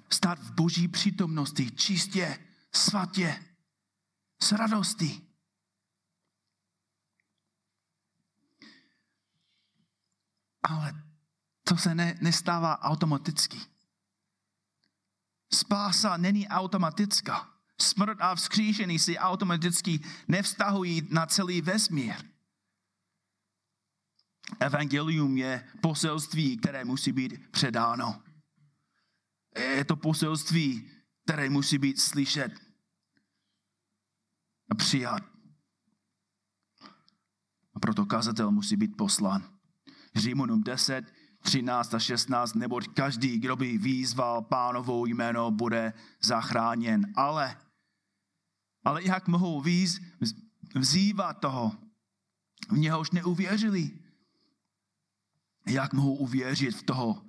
vstát 0.08 0.38
v 0.38 0.52
boží 0.52 0.88
přítomnosti 0.88 1.70
čistě, 1.70 2.38
svatě, 2.74 3.44
s 4.42 4.52
radostí. 4.52 5.28
Ale 10.62 11.02
to 11.64 11.76
se 11.76 11.94
ne, 11.94 12.18
nestává 12.20 12.82
automaticky. 12.82 13.60
Spása 15.54 16.16
není 16.16 16.48
automatická. 16.48 17.51
Smrt 17.82 18.18
a 18.20 18.34
vzkříšení 18.34 18.98
si 18.98 19.18
automaticky 19.18 20.00
nevztahují 20.28 21.08
na 21.10 21.26
celý 21.26 21.60
vesmír. 21.60 22.14
Evangelium 24.60 25.36
je 25.36 25.68
poselství, 25.80 26.56
které 26.56 26.84
musí 26.84 27.12
být 27.12 27.50
předáno. 27.50 28.22
Je 29.58 29.84
to 29.84 29.96
poselství, 29.96 30.90
které 31.24 31.50
musí 31.50 31.78
být 31.78 32.00
slyšet 32.00 32.52
a 34.70 34.74
přijat. 34.74 35.22
A 37.74 37.80
proto 37.80 38.06
kazatel 38.06 38.50
musí 38.50 38.76
být 38.76 38.96
poslán. 38.96 39.58
Římanům 40.16 40.62
10, 40.62 41.12
13 41.42 41.94
a 41.94 41.98
16, 41.98 42.54
neboť 42.54 42.88
každý, 42.88 43.38
kdo 43.38 43.56
by 43.56 43.78
výzval 43.78 44.42
pánovou 44.42 45.06
jméno, 45.06 45.50
bude 45.50 45.92
zachráněn. 46.22 47.12
Ale, 47.16 47.56
ale 48.84 49.04
jak 49.04 49.28
mohou 49.28 49.60
výz, 49.60 50.00
vzývat 50.74 51.40
toho, 51.40 51.72
v 52.70 52.78
něhož 52.78 53.10
neuvěřili? 53.10 53.90
Jak 55.66 55.92
mohou 55.92 56.14
uvěřit 56.14 56.76
v 56.76 56.82
toho, 56.82 57.26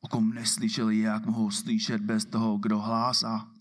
o 0.00 0.08
kom 0.08 0.34
neslyšeli? 0.34 0.98
Jak 0.98 1.26
mohou 1.26 1.50
slyšet 1.50 2.02
bez 2.02 2.24
toho, 2.24 2.58
kdo 2.58 2.78
hlásá? 2.78 3.52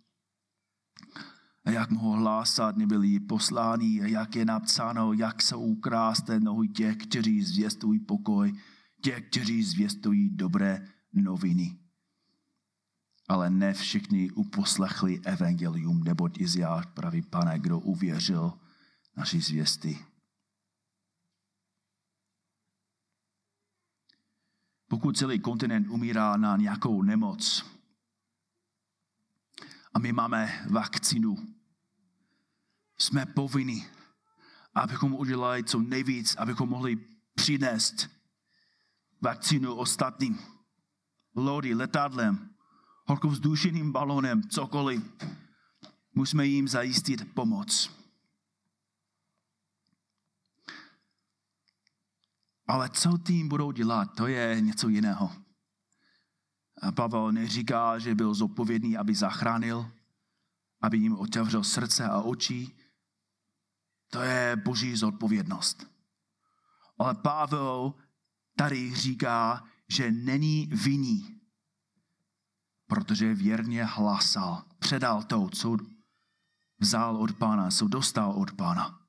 A 1.65 1.71
jak 1.71 1.89
mohou 1.89 2.11
hlásat, 2.11 2.77
nebyli 2.77 3.19
posláni, 3.19 4.01
a 4.01 4.05
jak 4.05 4.35
je 4.35 4.45
napsáno, 4.45 5.13
jak 5.13 5.41
se 5.41 5.55
ukráste 5.55 6.39
nohy 6.39 6.67
těch, 6.67 6.97
kteří 6.97 7.41
zvěstují 7.41 7.99
pokoj, 7.99 8.53
těch, 9.01 9.29
kteří 9.29 9.63
zvěstují 9.63 10.29
dobré 10.35 10.87
noviny. 11.13 11.80
Ale 13.31 13.49
ne 13.49 13.73
všichni 13.73 14.31
uposlechli 14.31 15.23
evangelium, 15.23 16.03
neboť 16.03 16.43
Iziáš 16.43 16.85
praví, 16.85 17.21
pane, 17.21 17.59
kdo 17.59 17.79
uvěřil 17.79 18.59
naší 19.15 19.41
zvěsty. 19.41 20.05
Pokud 24.87 25.17
celý 25.17 25.39
kontinent 25.39 25.87
umírá 25.87 26.37
na 26.37 26.57
nějakou 26.57 27.01
nemoc 27.01 27.65
a 29.93 29.99
my 29.99 30.11
máme 30.11 30.67
vakcínu, 30.69 31.35
jsme 32.97 33.25
povinni, 33.25 33.87
abychom 34.75 35.13
udělali 35.13 35.63
co 35.63 35.81
nejvíc, 35.81 36.35
abychom 36.35 36.69
mohli 36.69 36.95
přinést 37.35 38.09
vakcínu 39.21 39.75
ostatním. 39.75 40.39
Lodi, 41.35 41.73
letadlem, 41.73 42.50
horkovzdušeným 43.11 43.91
balonem, 43.91 44.43
cokoliv. 44.49 45.03
Musíme 46.15 46.45
jim 46.45 46.67
zajistit 46.67 47.33
pomoc. 47.33 47.91
Ale 52.67 52.89
co 52.89 53.17
tím 53.17 53.49
budou 53.49 53.71
dělat, 53.71 54.15
to 54.15 54.27
je 54.27 54.61
něco 54.61 54.87
jiného. 54.89 55.31
A 56.81 56.91
Pavel 56.91 57.31
neříká, 57.31 57.99
že 57.99 58.15
byl 58.15 58.33
zodpovědný, 58.33 58.97
aby 58.97 59.15
zachránil, 59.15 59.91
aby 60.81 60.97
jim 60.97 61.17
otevřel 61.17 61.63
srdce 61.63 62.05
a 62.05 62.21
oči. 62.21 62.71
To 64.09 64.21
je 64.21 64.55
boží 64.55 64.95
zodpovědnost. 64.95 65.87
Ale 66.97 67.15
Pavel 67.15 67.93
tady 68.55 68.95
říká, 68.95 69.67
že 69.87 70.11
není 70.11 70.69
viní, 70.71 71.40
protože 72.91 73.33
věrně 73.33 73.83
hlasal, 73.83 74.63
předal 74.79 75.23
to, 75.23 75.49
co 75.49 75.77
vzal 76.79 77.17
od 77.17 77.33
pána, 77.33 77.71
co 77.71 77.87
dostal 77.87 78.31
od 78.31 78.51
pána. 78.51 78.99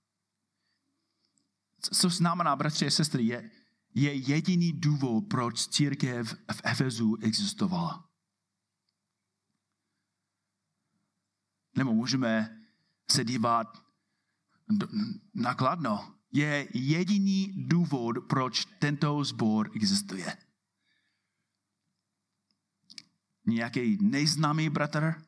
Co 1.81 2.09
znamená, 2.09 2.57
bratři 2.57 2.87
a 2.87 2.91
sestry, 2.91 3.25
je, 3.25 3.51
je 3.95 4.15
jediný 4.15 4.73
důvod, 4.73 5.25
proč 5.31 5.67
církev 5.67 6.35
v 6.53 6.61
Efezu 6.65 7.17
existovala. 7.23 8.09
Nebo 11.77 11.93
můžeme 11.93 12.61
se 13.11 13.25
dívat 13.25 13.83
nakladno 15.35 16.15
je 16.33 16.69
jediný 16.75 17.53
důvod, 17.57 18.17
proč 18.29 18.65
tento 18.65 19.25
sbor 19.25 19.71
existuje. 19.75 20.37
Nějaký 23.47 23.99
nejznámý 24.01 24.71
bratr 24.71 25.25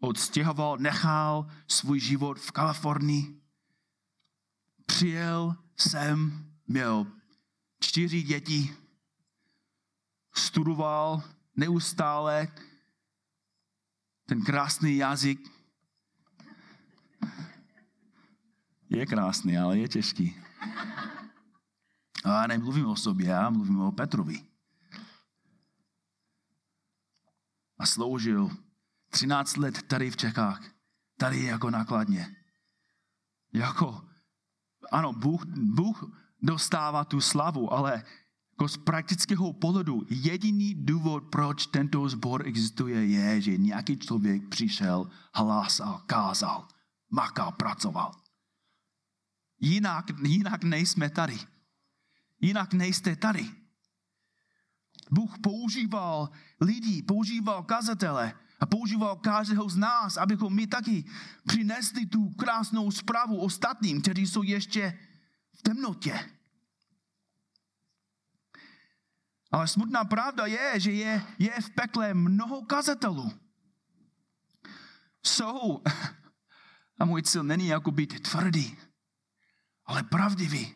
odstěhoval, 0.00 0.78
nechal 0.78 1.50
svůj 1.68 2.00
život 2.00 2.38
v 2.38 2.52
Kalifornii, 2.52 3.40
přijel 4.86 5.56
sem, 5.76 6.46
měl 6.66 7.06
čtyři 7.80 8.22
děti, 8.22 8.76
studoval 10.34 11.22
neustále 11.56 12.48
ten 14.26 14.42
krásný 14.42 14.96
jazyk, 14.96 15.54
Je 18.94 19.06
krásný, 19.06 19.58
ale 19.58 19.78
je 19.78 19.88
těžký. 19.88 20.36
A 22.24 22.46
nemluvím 22.46 22.86
o 22.86 22.96
sobě, 22.96 23.26
já 23.26 23.50
mluvím 23.50 23.80
o 23.80 23.92
Petrovi. 23.92 24.53
A 27.84 27.86
sloužil 27.86 28.50
13 29.10 29.56
let 29.56 29.82
tady 29.82 30.10
v 30.10 30.16
Čechách, 30.16 30.62
tady 31.18 31.44
jako 31.44 31.70
nakladně. 31.70 32.36
Jako, 33.52 34.04
ano, 34.92 35.12
Bůh, 35.12 35.44
Bůh 35.46 36.04
dostává 36.42 37.04
tu 37.04 37.20
slavu, 37.20 37.72
ale 37.72 38.04
jako 38.52 38.68
z 38.68 38.76
praktického 38.76 39.52
pohledu 39.52 40.02
jediný 40.10 40.74
důvod, 40.74 41.24
proč 41.30 41.66
tento 41.66 42.08
sbor 42.08 42.46
existuje, 42.46 43.06
je, 43.06 43.40
že 43.40 43.56
nějaký 43.56 43.96
člověk 43.96 44.48
přišel, 44.48 45.10
hlásal, 45.34 46.02
kázal, 46.06 46.68
makal, 47.10 47.52
pracoval. 47.52 48.12
Jinak, 49.60 50.04
jinak 50.22 50.64
nejsme 50.64 51.10
tady. 51.10 51.38
Jinak 52.40 52.72
nejste 52.72 53.16
tady. 53.16 53.63
Bůh 55.10 55.38
používal 55.38 56.30
lidi, 56.60 57.02
používal 57.02 57.62
kazatele 57.62 58.34
a 58.60 58.66
používal 58.66 59.16
každého 59.16 59.68
z 59.68 59.76
nás, 59.76 60.16
abychom 60.16 60.54
my 60.54 60.66
taky 60.66 61.04
přinesli 61.46 62.06
tu 62.06 62.28
krásnou 62.28 62.90
zprávu 62.90 63.36
ostatním, 63.40 64.02
kteří 64.02 64.26
jsou 64.26 64.42
ještě 64.42 64.98
v 65.52 65.62
temnotě. 65.62 66.30
Ale 69.52 69.68
smutná 69.68 70.04
pravda 70.04 70.46
je, 70.46 70.80
že 70.80 70.92
je, 70.92 71.22
je 71.38 71.60
v 71.60 71.70
pekle 71.70 72.14
mnoho 72.14 72.62
kazatelů. 72.62 73.32
Jsou, 75.22 75.82
a 76.98 77.04
můj 77.04 77.22
cíl 77.22 77.42
není 77.42 77.66
jako 77.66 77.90
být 77.90 78.20
tvrdý, 78.20 78.78
ale 79.86 80.02
pravdivý. 80.02 80.74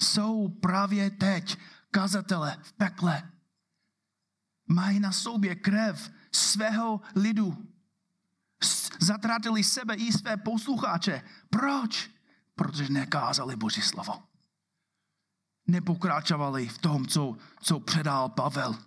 Jsou 0.00 0.48
právě 0.48 1.10
teď 1.10 1.58
kazatele 1.90 2.58
v 2.62 2.72
pekle. 2.72 3.37
Mají 4.68 5.00
na 5.00 5.12
sobě 5.12 5.54
krev 5.54 6.10
svého 6.32 7.00
lidu. 7.14 7.66
Zatratili 8.98 9.64
sebe 9.64 9.94
i 9.94 10.12
své 10.12 10.36
posluchače. 10.36 11.22
Proč? 11.50 12.10
Protože 12.54 12.88
nekázali 12.88 13.56
Boží 13.56 13.82
slovo. 13.82 14.22
Nepokračovali 15.66 16.68
v 16.68 16.78
tom, 16.78 17.06
co, 17.06 17.36
co 17.62 17.80
předal 17.80 18.28
Pavel. 18.28 18.78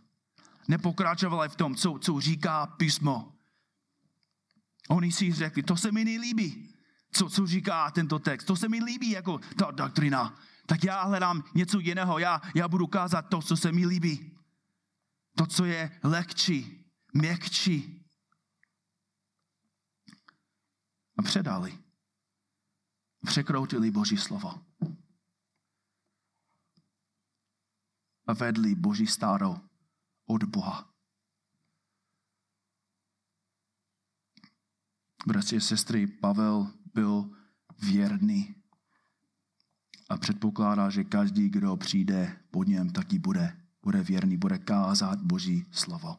Nepokračovali 0.67 1.49
v 1.49 1.55
tom, 1.55 1.75
co, 1.75 1.99
co 2.01 2.19
říká 2.19 2.65
písmo. 2.65 3.33
Oni 4.89 5.11
si 5.11 5.33
řekli, 5.33 5.63
to 5.63 5.77
se 5.77 5.91
mi 5.91 6.05
nelíbí, 6.05 6.69
co, 7.11 7.29
co 7.29 7.47
říká 7.47 7.91
tento 7.91 8.19
text. 8.19 8.45
To 8.45 8.55
se 8.55 8.69
mi 8.69 8.83
líbí 8.83 9.09
jako 9.09 9.39
ta 9.57 9.71
doktrina. 9.71 10.35
Tak 10.65 10.83
já 10.83 11.03
hledám 11.03 11.43
něco 11.55 11.79
jiného. 11.79 12.19
Já, 12.19 12.41
já 12.55 12.67
budu 12.67 12.87
kázat 12.87 13.21
to, 13.21 13.41
co 13.41 13.57
se 13.57 13.71
mi 13.71 13.85
líbí. 13.85 14.30
To, 15.37 15.45
co 15.45 15.65
je 15.65 15.99
lehčí, 16.03 16.85
měkčí. 17.13 18.05
A 21.17 21.21
předali. 21.21 21.79
Překroutili 23.25 23.91
Boží 23.91 24.17
slovo. 24.17 24.65
A 28.27 28.33
vedli 28.33 28.75
Boží 28.75 29.07
stáro 29.07 29.61
od 30.25 30.43
Boha. 30.43 30.93
Bratři 35.27 35.57
a 35.57 35.59
sestry, 35.59 36.07
Pavel 36.07 36.73
byl 36.93 37.37
věrný 37.79 38.55
a 40.09 40.17
předpokládá, 40.17 40.89
že 40.89 41.03
každý, 41.03 41.49
kdo 41.49 41.77
přijde 41.77 42.41
po 42.51 42.63
něm, 42.63 42.89
taky 42.89 43.19
bude, 43.19 43.60
bude 43.83 44.03
věrný, 44.03 44.37
bude 44.37 44.57
kázat 44.57 45.21
Boží 45.21 45.65
slovo. 45.71 46.17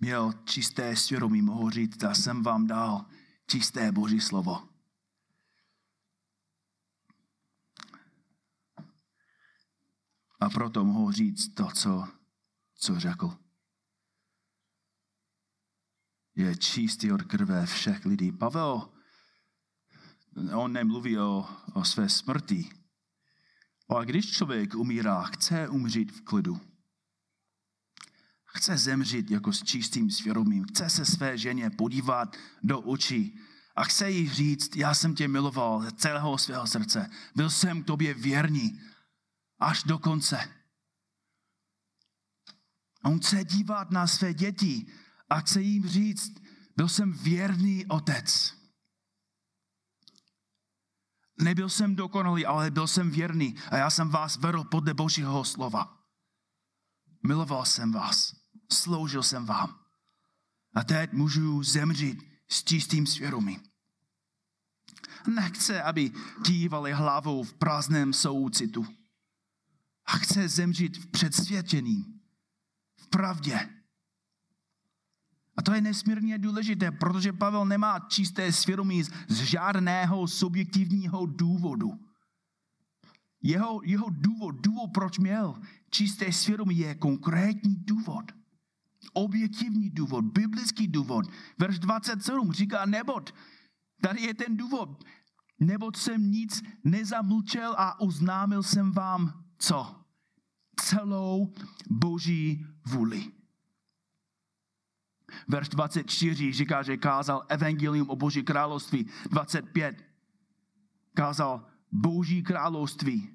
Měl 0.00 0.32
čisté 0.32 0.96
svědomí, 0.96 1.42
mohu 1.42 1.70
říct, 1.70 2.02
já 2.02 2.14
jsem 2.14 2.42
vám 2.42 2.66
dal 2.66 3.06
čisté 3.46 3.92
Boží 3.92 4.20
slovo. 4.20 4.68
A 10.40 10.50
proto 10.50 10.84
mohu 10.84 11.12
říct 11.12 11.54
to, 11.54 11.68
co, 11.74 12.08
co 12.74 13.00
řekl 13.00 13.44
je 16.34 16.56
čistý 16.56 17.12
od 17.12 17.22
krve 17.22 17.66
všech 17.66 18.04
lidí. 18.04 18.32
Pavel, 18.32 18.92
on 20.54 20.72
nemluví 20.72 21.18
o, 21.18 21.48
o 21.74 21.84
své 21.84 22.08
smrti, 22.08 22.70
ale 23.88 24.06
když 24.06 24.30
člověk 24.30 24.74
umírá, 24.74 25.22
chce 25.22 25.68
umřít 25.68 26.12
v 26.12 26.20
klidu. 26.20 26.60
Chce 28.44 28.78
zemřít 28.78 29.30
jako 29.30 29.52
s 29.52 29.62
čistým 29.62 30.10
svědomím. 30.10 30.64
Chce 30.64 30.90
se 30.90 31.04
své 31.04 31.38
ženě 31.38 31.70
podívat 31.70 32.36
do 32.62 32.80
očí 32.80 33.38
a 33.76 33.84
chce 33.84 34.10
jí 34.10 34.28
říct, 34.28 34.76
já 34.76 34.94
jsem 34.94 35.14
tě 35.14 35.28
miloval 35.28 35.82
ze 35.82 35.92
celého 35.92 36.38
svého 36.38 36.66
srdce. 36.66 37.10
Byl 37.36 37.50
jsem 37.50 37.82
k 37.82 37.86
tobě 37.86 38.14
věrný 38.14 38.80
až 39.58 39.82
do 39.82 39.98
konce. 39.98 40.38
A 43.02 43.08
on 43.08 43.18
chce 43.18 43.44
dívat 43.44 43.90
na 43.90 44.06
své 44.06 44.34
děti 44.34 44.86
a 45.30 45.40
chce 45.40 45.62
jim 45.62 45.88
říct, 45.88 46.32
byl 46.76 46.88
jsem 46.88 47.12
věrný 47.12 47.86
otec. 47.86 48.56
Nebyl 51.40 51.68
jsem 51.68 51.96
dokonalý, 51.96 52.46
ale 52.46 52.70
byl 52.70 52.86
jsem 52.86 53.10
věrný 53.10 53.54
a 53.70 53.76
já 53.76 53.90
jsem 53.90 54.08
vás 54.08 54.36
vedl 54.36 54.64
podle 54.64 54.94
Božího 54.94 55.44
slova. 55.44 55.98
Miloval 57.26 57.64
jsem 57.64 57.92
vás, 57.92 58.32
sloužil 58.72 59.22
jsem 59.22 59.46
vám. 59.46 59.78
A 60.74 60.84
teď 60.84 61.12
můžu 61.12 61.62
zemřít 61.62 62.22
s 62.48 62.64
čistým 62.64 63.06
svědomím. 63.06 63.62
Nechce, 65.26 65.82
aby 65.82 66.12
kývali 66.44 66.92
hlavou 66.92 67.42
v 67.42 67.54
prázdném 67.54 68.12
soucitu. 68.12 68.86
A 70.06 70.12
chce 70.12 70.48
zemřít 70.48 70.96
v 70.96 71.06
předsvětění, 71.06 72.20
v 73.00 73.08
pravdě, 73.08 73.68
a 75.56 75.62
to 75.62 75.74
je 75.74 75.80
nesmírně 75.80 76.38
důležité, 76.38 76.90
protože 76.90 77.32
Pavel 77.32 77.66
nemá 77.66 77.98
čisté 78.08 78.52
svědomí 78.52 79.02
z 79.28 79.42
žádného 79.42 80.28
subjektivního 80.28 81.26
důvodu. 81.26 81.92
Jeho, 83.42 83.80
jeho 83.84 84.06
důvod, 84.10 84.54
důvod, 84.60 84.90
proč 84.94 85.18
měl 85.18 85.54
čisté 85.90 86.32
svědomí, 86.32 86.78
je 86.78 86.94
konkrétní 86.94 87.76
důvod. 87.76 88.32
Objektivní 89.12 89.90
důvod, 89.90 90.24
biblický 90.24 90.88
důvod. 90.88 91.26
Verš 91.58 91.78
27 91.78 92.52
říká, 92.52 92.86
nebod, 92.86 93.34
tady 94.00 94.22
je 94.22 94.34
ten 94.34 94.56
důvod. 94.56 95.04
Nebod 95.60 95.96
jsem 95.96 96.30
nic 96.30 96.62
nezamlčel 96.84 97.74
a 97.78 98.00
oznámil 98.00 98.62
jsem 98.62 98.92
vám 98.92 99.44
co? 99.58 100.04
Celou 100.80 101.54
boží 101.90 102.66
vůli. 102.86 103.32
Verš 105.48 105.68
24 105.68 106.52
říká, 106.52 106.82
že 106.82 106.96
kázal 106.96 107.44
evangelium 107.48 108.10
o 108.10 108.16
Boží 108.16 108.42
království. 108.42 109.06
25 109.30 110.04
kázal 111.14 111.66
Boží 111.92 112.42
království. 112.42 113.30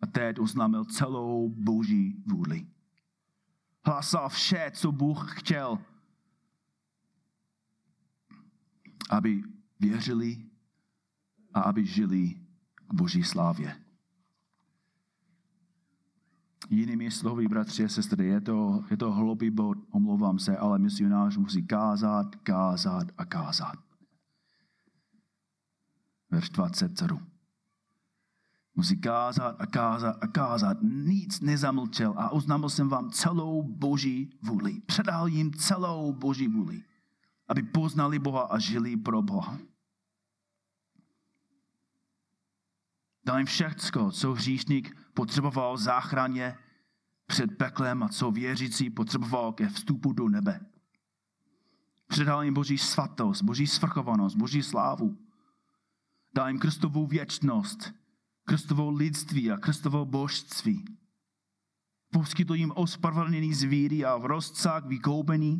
A 0.00 0.06
teď 0.06 0.38
oznámil 0.38 0.84
celou 0.84 1.48
Boží 1.48 2.22
vůli. 2.26 2.66
Hlásal 3.84 4.28
vše, 4.28 4.70
co 4.74 4.92
Bůh 4.92 5.40
chtěl, 5.40 5.78
aby 9.10 9.42
věřili 9.80 10.46
a 11.54 11.60
aby 11.60 11.86
žili 11.86 12.34
k 12.74 12.94
Boží 12.94 13.24
slávě. 13.24 13.87
Jinými 16.70 17.10
slovy, 17.10 17.48
bratři 17.48 17.84
a 17.84 17.88
sestry, 17.88 18.26
je 18.26 18.40
to, 18.40 18.84
je 18.90 18.96
to 18.96 19.12
hlubý 19.12 19.50
bod, 19.50 19.78
omlouvám 19.90 20.38
se, 20.38 20.56
ale 20.56 20.78
misionář 20.78 21.36
musí 21.36 21.62
kázat, 21.62 22.36
kázat 22.36 23.06
a 23.18 23.24
kázat. 23.24 23.76
Verš 26.30 26.50
27. 26.50 27.26
Musí 28.74 28.96
kázat 28.96 29.56
a 29.58 29.66
kázat 29.66 30.16
a 30.20 30.26
kázat. 30.26 30.78
Nic 30.82 31.40
nezamlčel 31.40 32.14
a 32.16 32.30
oznámil 32.30 32.68
jsem 32.68 32.88
vám 32.88 33.10
celou 33.10 33.62
boží 33.62 34.30
vůli. 34.42 34.80
Předal 34.80 35.26
jim 35.26 35.54
celou 35.54 36.12
boží 36.12 36.48
vůli, 36.48 36.82
aby 37.48 37.62
poznali 37.62 38.18
Boha 38.18 38.42
a 38.42 38.58
žili 38.58 38.96
pro 38.96 39.22
Boha. 39.22 39.58
Dal 43.28 43.38
jim 43.38 43.46
všechno, 43.46 44.10
co 44.10 44.32
hříšník 44.32 44.96
potřeboval 45.14 45.76
záchraně 45.76 46.58
před 47.26 47.58
peklem 47.58 48.02
a 48.02 48.08
co 48.08 48.30
věřící 48.30 48.90
potřeboval 48.90 49.52
ke 49.52 49.68
vstupu 49.68 50.12
do 50.12 50.28
nebe. 50.28 50.60
Předal 52.06 52.42
jim 52.42 52.54
Boží 52.54 52.78
svatost, 52.78 53.42
Boží 53.42 53.66
svrchovanost, 53.66 54.36
Boží 54.36 54.62
slávu. 54.62 55.18
Dal 56.34 56.48
jim 56.48 56.58
Kristovou 56.58 57.06
věčnost, 57.06 57.92
Kristovou 58.44 58.90
lidství 58.90 59.50
a 59.50 59.56
Kristovo 59.56 60.04
božství. 60.04 60.84
Poskytl 62.12 62.54
jim 62.54 62.72
ospravedlnění 62.74 63.54
zvíry 63.54 64.04
a 64.04 64.16
v 64.16 64.26
rozcák 64.26 64.86
vykoupení. 64.86 65.58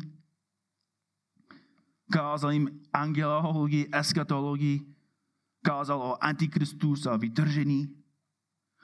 Kázal 2.11 2.51
jim 2.51 2.81
angelologii, 2.93 3.89
eskatologii, 3.91 4.95
kázal 5.61 6.01
o 6.01 6.23
antikristus 6.23 7.05
a 7.05 7.17
vytržení. 7.17 7.95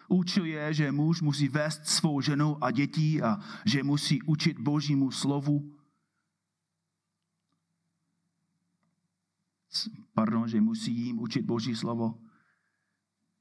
Učil 0.07 0.45
je, 0.45 0.73
že 0.73 0.91
muž 0.91 1.21
musí 1.21 1.49
vést 1.49 1.87
svou 1.87 2.21
ženu 2.21 2.63
a 2.63 2.71
dětí 2.71 3.21
a 3.21 3.39
že 3.65 3.83
musí 3.83 4.21
učit 4.21 4.59
božímu 4.59 5.11
slovu. 5.11 5.75
Pardon, 10.13 10.47
že 10.47 10.61
musí 10.61 10.91
jim 10.91 11.19
učit 11.19 11.41
boží 11.41 11.75
slovo. 11.75 12.21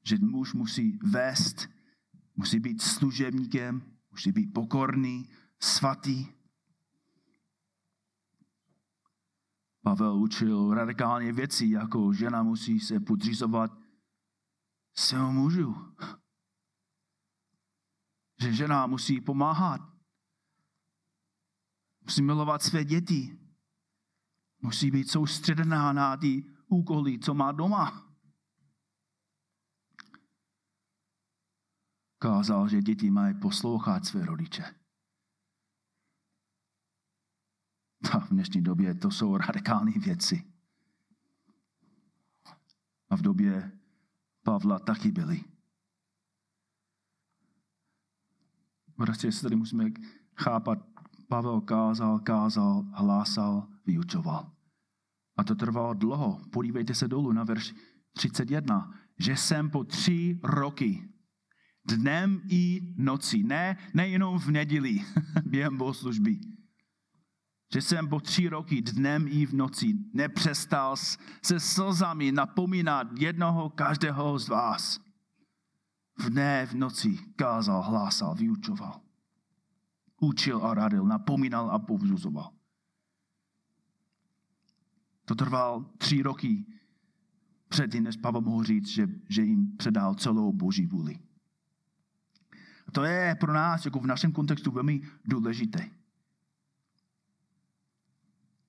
Že 0.03 0.17
muž 0.21 0.53
musí 0.53 0.99
vést, 1.03 1.69
musí 2.35 2.59
být 2.59 2.81
služebníkem, 2.81 3.81
musí 4.11 4.31
být 4.31 4.53
pokorný, 4.53 5.29
svatý. 5.59 6.34
Pavel 9.85 10.15
učil 10.15 10.73
radikálně 10.73 11.33
věci, 11.33 11.67
jako 11.67 12.13
žena 12.13 12.43
musí 12.43 12.79
se 12.79 12.99
podřizovat 12.99 13.71
svému 14.97 15.31
mužu. 15.31 15.75
Že 18.41 18.53
žena 18.53 18.87
musí 18.87 19.21
pomáhat. 19.21 19.81
Musí 22.01 22.21
milovat 22.21 22.63
své 22.63 22.83
děti. 22.83 23.39
Musí 24.61 24.91
být 24.91 25.09
soustředená 25.09 25.93
na 25.93 26.17
ty 26.17 26.43
úkoly, 26.67 27.19
co 27.19 27.33
má 27.33 27.51
doma. 27.51 28.15
Kázal, 32.19 32.67
že 32.67 32.81
děti 32.81 33.11
mají 33.11 33.33
poslouchat 33.33 34.05
své 34.05 34.25
rodiče. 34.25 34.84
A 38.11 38.19
v 38.19 38.29
dnešní 38.29 38.61
době 38.61 38.93
to 38.93 39.11
jsou 39.11 39.37
radikální 39.37 39.91
věci. 39.91 40.43
A 43.09 43.17
v 43.17 43.21
době 43.21 43.71
Pavla 44.43 44.79
taky 44.79 45.11
byly. 45.11 45.41
Prostě 48.95 49.31
se 49.31 49.41
tady 49.41 49.55
musíme 49.55 49.85
chápat, 50.35 50.79
Pavel 51.27 51.61
kázal, 51.61 52.19
kázal, 52.19 52.85
hlásal, 52.93 53.67
vyučoval. 53.85 54.51
A 55.37 55.43
to 55.43 55.55
trvalo 55.55 55.93
dlouho. 55.93 56.41
Podívejte 56.51 56.95
se 56.95 57.07
dolů 57.07 57.31
na 57.31 57.43
verš 57.43 57.73
31. 58.13 58.93
Že 59.19 59.37
jsem 59.37 59.69
po 59.69 59.83
tři 59.83 60.39
roky, 60.43 61.09
dnem 61.85 62.41
i 62.49 62.93
nocí, 62.97 63.43
ne, 63.43 63.77
nejenom 63.93 64.39
v 64.39 64.47
neděli, 64.47 65.01
během 65.45 65.77
bohoslužby, 65.77 66.39
že 67.75 67.81
jsem 67.81 68.07
po 68.07 68.19
tři 68.19 68.49
roky 68.49 68.81
dnem 68.81 69.27
i 69.27 69.45
v 69.45 69.53
noci 69.53 69.93
nepřestal 70.13 70.95
se 71.41 71.59
slzami 71.59 72.31
napomínat 72.31 73.07
jednoho 73.19 73.69
každého 73.69 74.39
z 74.39 74.47
vás. 74.47 74.99
V 76.19 76.29
dne 76.29 76.65
v 76.65 76.73
noci 76.73 77.17
kázal, 77.35 77.81
hlásal, 77.81 78.35
vyučoval. 78.35 79.01
Učil 80.21 80.65
a 80.65 80.73
radil, 80.73 81.05
napomínal 81.05 81.71
a 81.71 81.79
povzuzoval. 81.79 82.51
To 85.25 85.35
trval 85.35 85.85
tři 85.97 86.21
roky 86.21 86.65
předtím, 87.69 88.03
než 88.03 88.17
Pavel 88.17 88.41
mohl 88.41 88.63
říct, 88.63 88.87
že, 88.87 89.07
že 89.29 89.41
jim 89.41 89.77
předal 89.77 90.15
celou 90.15 90.53
boží 90.53 90.85
vůli. 90.85 91.19
To 92.91 93.03
je 93.03 93.35
pro 93.39 93.53
nás, 93.53 93.85
jako 93.85 93.99
v 93.99 94.07
našem 94.07 94.31
kontextu, 94.31 94.71
velmi 94.71 95.01
důležité. 95.25 95.89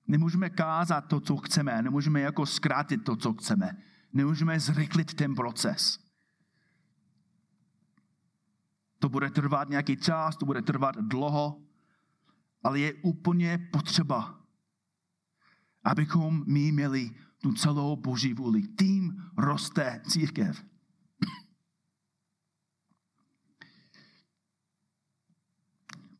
Nemůžeme 0.07 0.49
kázat 0.49 1.01
to, 1.01 1.19
co 1.19 1.37
chceme, 1.37 1.81
nemůžeme 1.81 2.21
jako 2.21 2.45
zkrátit 2.45 2.97
to, 2.97 3.15
co 3.15 3.33
chceme. 3.33 3.77
Nemůžeme 4.13 4.59
zrychlit 4.59 5.13
ten 5.13 5.35
proces. 5.35 5.99
To 8.99 9.09
bude 9.09 9.29
trvat 9.29 9.69
nějaký 9.69 9.97
čas, 9.97 10.37
to 10.37 10.45
bude 10.45 10.61
trvat 10.61 10.95
dlouho, 10.95 11.61
ale 12.63 12.79
je 12.79 12.93
úplně 12.93 13.69
potřeba, 13.71 14.41
abychom 15.83 16.43
my 16.47 16.71
měli 16.71 17.11
tu 17.41 17.53
celou 17.53 17.95
boží 17.95 18.33
vůli. 18.33 18.61
Tím 18.61 19.23
roste 19.37 20.01
církev. 20.07 20.65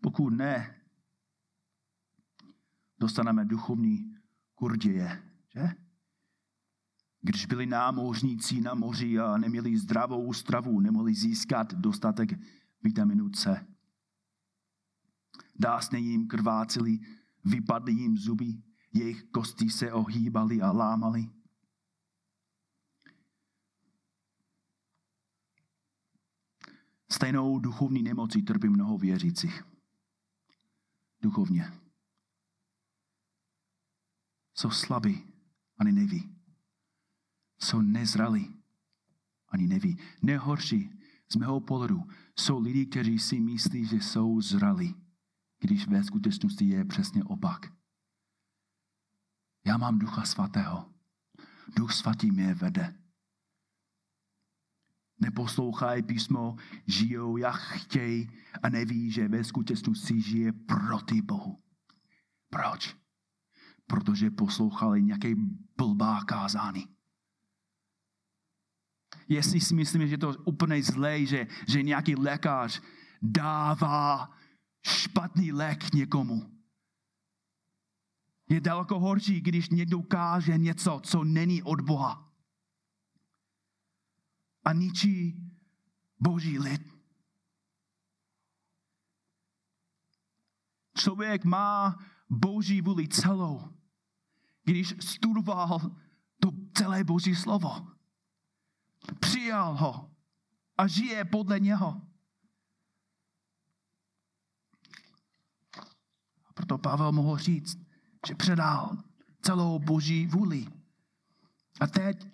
Pokud 0.02 0.30
ne, 0.30 0.77
dostaneme 3.00 3.46
duchovní 3.46 4.16
kurděje, 4.56 5.24
že? 5.54 5.70
Když 7.22 7.46
byli 7.46 7.66
námořníci 7.66 8.62
na 8.62 8.74
moři 8.74 9.20
a 9.20 9.38
neměli 9.38 9.78
zdravou 9.78 10.34
stravu, 10.34 10.80
nemohli 10.80 11.14
získat 11.14 11.74
dostatek 11.74 12.30
vitaminu 12.84 13.30
C. 13.30 13.68
Dásně 15.60 16.00
jim 16.00 16.28
krváceli, 16.28 17.00
vypadly 17.46 17.94
jim 17.94 18.18
zuby, 18.18 18.62
jejich 18.94 19.24
kosti 19.24 19.70
se 19.70 19.94
ohýbaly 19.94 20.62
a 20.62 20.72
lámaly. 20.72 21.30
Stejnou 27.12 27.60
duchovní 27.60 28.04
nemocí 28.04 28.42
trpí 28.42 28.70
mnoho 28.70 28.98
věřících. 28.98 29.64
Duchovně 31.22 31.72
jsou 34.58 34.70
slabí, 34.70 35.34
ani 35.78 35.92
neví. 35.92 36.36
Jsou 37.60 37.82
nezralí, 37.82 38.64
ani 39.50 39.68
neví. 39.68 39.98
Nejhorší 40.22 40.90
z 41.32 41.36
mého 41.36 41.60
pohledu 41.60 42.04
jsou 42.36 42.60
lidi, 42.60 42.86
kteří 42.86 43.20
si 43.20 43.40
myslí, 43.40 43.86
že 43.86 43.96
jsou 43.96 44.42
zralí, 44.42 44.96
když 45.60 45.88
ve 45.88 46.04
skutečnosti 46.04 46.66
je 46.66 46.86
přesně 46.86 47.24
opak. 47.24 47.74
Já 49.66 49.78
mám 49.78 50.00
ducha 50.00 50.26
svatého. 50.26 50.94
Duch 51.76 51.94
svatý 51.94 52.32
mě 52.32 52.54
vede. 52.54 52.96
Neposlouchají 55.20 56.04
písmo, 56.04 56.56
žijou 56.88 57.38
jak 57.38 57.56
chtějí 57.56 58.30
a 58.64 58.70
neví, 58.70 59.12
že 59.12 59.28
ve 59.28 59.44
skutečnosti 59.44 60.22
žije 60.22 60.54
proti 60.54 61.22
Bohu. 61.22 61.64
Proč? 62.50 63.07
Protože 63.88 64.32
poslouchali 64.32 65.04
nějaké 65.04 65.36
blbá 65.78 66.24
kázání. 66.24 66.88
Jestli 69.28 69.62
si 69.62 69.76
myslíme, 69.76 70.08
že 70.08 70.14
je 70.14 70.18
to 70.18 70.34
úplně 70.46 70.84
zlé, 70.84 71.26
že, 71.26 71.48
že 71.68 71.84
nějaký 71.84 72.16
lékař 72.16 72.82
dává 73.22 74.30
špatný 74.88 75.52
lék 75.52 75.94
někomu. 75.94 76.52
Je 78.50 78.62
daleko 78.62 79.00
horší, 79.00 79.42
když 79.42 79.70
někdo 79.70 80.02
káže 80.02 80.58
něco, 80.58 81.02
co 81.04 81.24
není 81.24 81.64
od 81.64 81.82
Boha. 81.82 82.34
A 84.64 84.74
ničí 84.74 85.36
boží 86.20 86.60
lid. 86.60 86.82
Člověk 90.98 91.46
má 91.46 92.00
boží 92.30 92.82
vůli 92.82 93.08
celou 93.08 93.77
když 94.68 94.96
studoval 95.00 95.80
to 96.40 96.52
celé 96.74 97.04
Boží 97.04 97.36
slovo. 97.36 97.88
Přijal 99.20 99.76
ho 99.76 100.12
a 100.78 100.88
žije 100.88 101.26
podle 101.26 101.60
něho. 101.60 102.02
A 106.46 106.54
proto 106.54 106.78
Pavel 106.78 107.12
mohl 107.12 107.38
říct, 107.38 107.78
že 108.28 108.36
předal 108.36 108.98
celou 109.42 109.80
Boží 109.80 110.28
vůli. 110.28 110.68
A 111.80 111.88
teď 111.88 112.28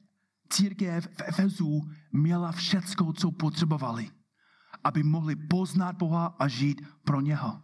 církev 0.49 1.07
v 1.07 1.21
Efezu 1.21 1.89
měla 2.11 2.51
všecko, 2.51 3.13
co 3.13 3.31
potřebovali, 3.31 4.11
aby 4.83 5.03
mohli 5.03 5.35
poznat 5.35 5.95
Boha 5.95 6.25
a 6.25 6.47
žít 6.47 6.81
pro 7.03 7.21
něho. 7.21 7.61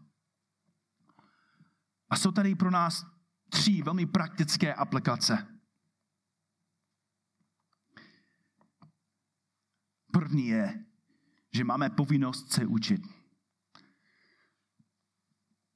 A 2.10 2.16
jsou 2.16 2.32
tady 2.32 2.56
pro 2.56 2.72
nás 2.72 3.19
tři 3.50 3.82
velmi 3.82 4.06
praktické 4.06 4.74
aplikace. 4.74 5.60
První 10.12 10.48
je, 10.48 10.86
že 11.54 11.64
máme 11.64 11.90
povinnost 11.90 12.52
se 12.52 12.66
učit. 12.66 13.02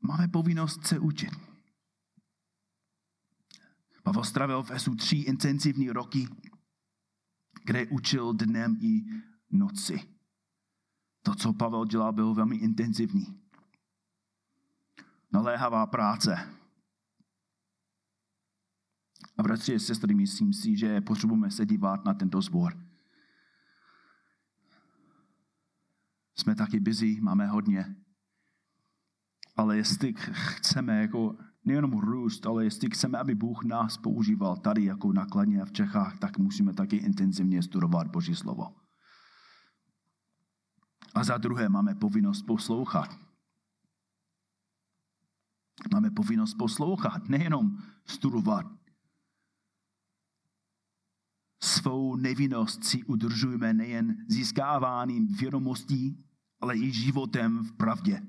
Máme 0.01 0.27
povinnost 0.27 0.87
se 0.87 0.99
učit. 0.99 1.31
Pavel 4.03 4.23
stravil 4.23 4.63
v 4.63 4.71
Esu 4.71 4.95
tři 4.95 5.15
intenzivní 5.15 5.89
roky, 5.89 6.27
kde 7.63 7.87
učil 7.87 8.33
dnem 8.33 8.77
i 8.81 9.03
noci. 9.49 9.99
To, 11.21 11.35
co 11.35 11.53
Pavel 11.53 11.85
dělal, 11.85 12.13
bylo 12.13 12.33
velmi 12.33 12.55
intenzivní. 12.55 13.41
Naléhavá 15.31 15.87
práce, 15.87 16.57
a 19.37 19.43
bratři 19.43 19.75
a 19.75 19.79
sestry, 19.79 20.15
myslím 20.15 20.53
si, 20.53 20.77
že 20.77 21.01
potřebujeme 21.01 21.51
se 21.51 21.65
dívat 21.65 22.05
na 22.05 22.13
tento 22.13 22.41
zbor. 22.41 22.73
Jsme 26.35 26.55
taky 26.55 26.79
busy, 26.79 27.21
máme 27.21 27.47
hodně. 27.47 27.95
Ale 29.55 29.77
jestli 29.77 30.13
chceme 30.31 31.01
jako 31.01 31.37
nejenom 31.65 31.99
růst, 31.99 32.45
ale 32.45 32.63
jestli 32.63 32.89
chceme, 32.89 33.17
aby 33.17 33.35
Bůh 33.35 33.63
nás 33.63 33.97
používal 33.97 34.57
tady 34.57 34.83
jako 34.83 35.13
nakladně 35.13 35.65
v 35.65 35.71
Čechách, 35.71 36.19
tak 36.19 36.37
musíme 36.37 36.73
taky 36.73 36.95
intenzivně 36.95 37.63
studovat 37.63 38.07
Boží 38.07 38.35
slovo. 38.35 38.75
A 41.15 41.23
za 41.23 41.37
druhé 41.37 41.69
máme 41.69 41.95
povinnost 41.95 42.41
poslouchat. 42.41 43.19
Máme 45.93 46.11
povinnost 46.11 46.53
poslouchat, 46.53 47.29
nejenom 47.29 47.77
studovat 48.05 48.82
svou 51.63 52.15
nevinnost 52.15 52.83
si 52.83 53.03
udržujeme 53.03 53.73
nejen 53.73 54.25
získáváním 54.27 55.27
vědomostí, 55.27 56.25
ale 56.61 56.77
i 56.77 56.91
životem 56.91 57.63
v 57.63 57.71
pravdě. 57.71 58.21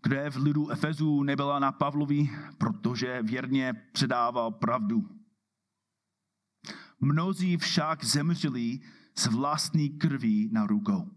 Krev 0.00 0.36
lidu 0.36 0.70
Efezu 0.70 1.22
nebyla 1.22 1.58
na 1.58 1.72
Pavlovi, 1.72 2.30
protože 2.58 3.22
věrně 3.22 3.72
předával 3.92 4.50
pravdu. 4.50 5.08
Mnozí 7.00 7.56
však 7.56 8.04
zemřeli 8.04 8.80
s 9.14 9.26
vlastní 9.26 9.88
krví 9.88 10.48
na 10.52 10.66
rukou. 10.66 11.10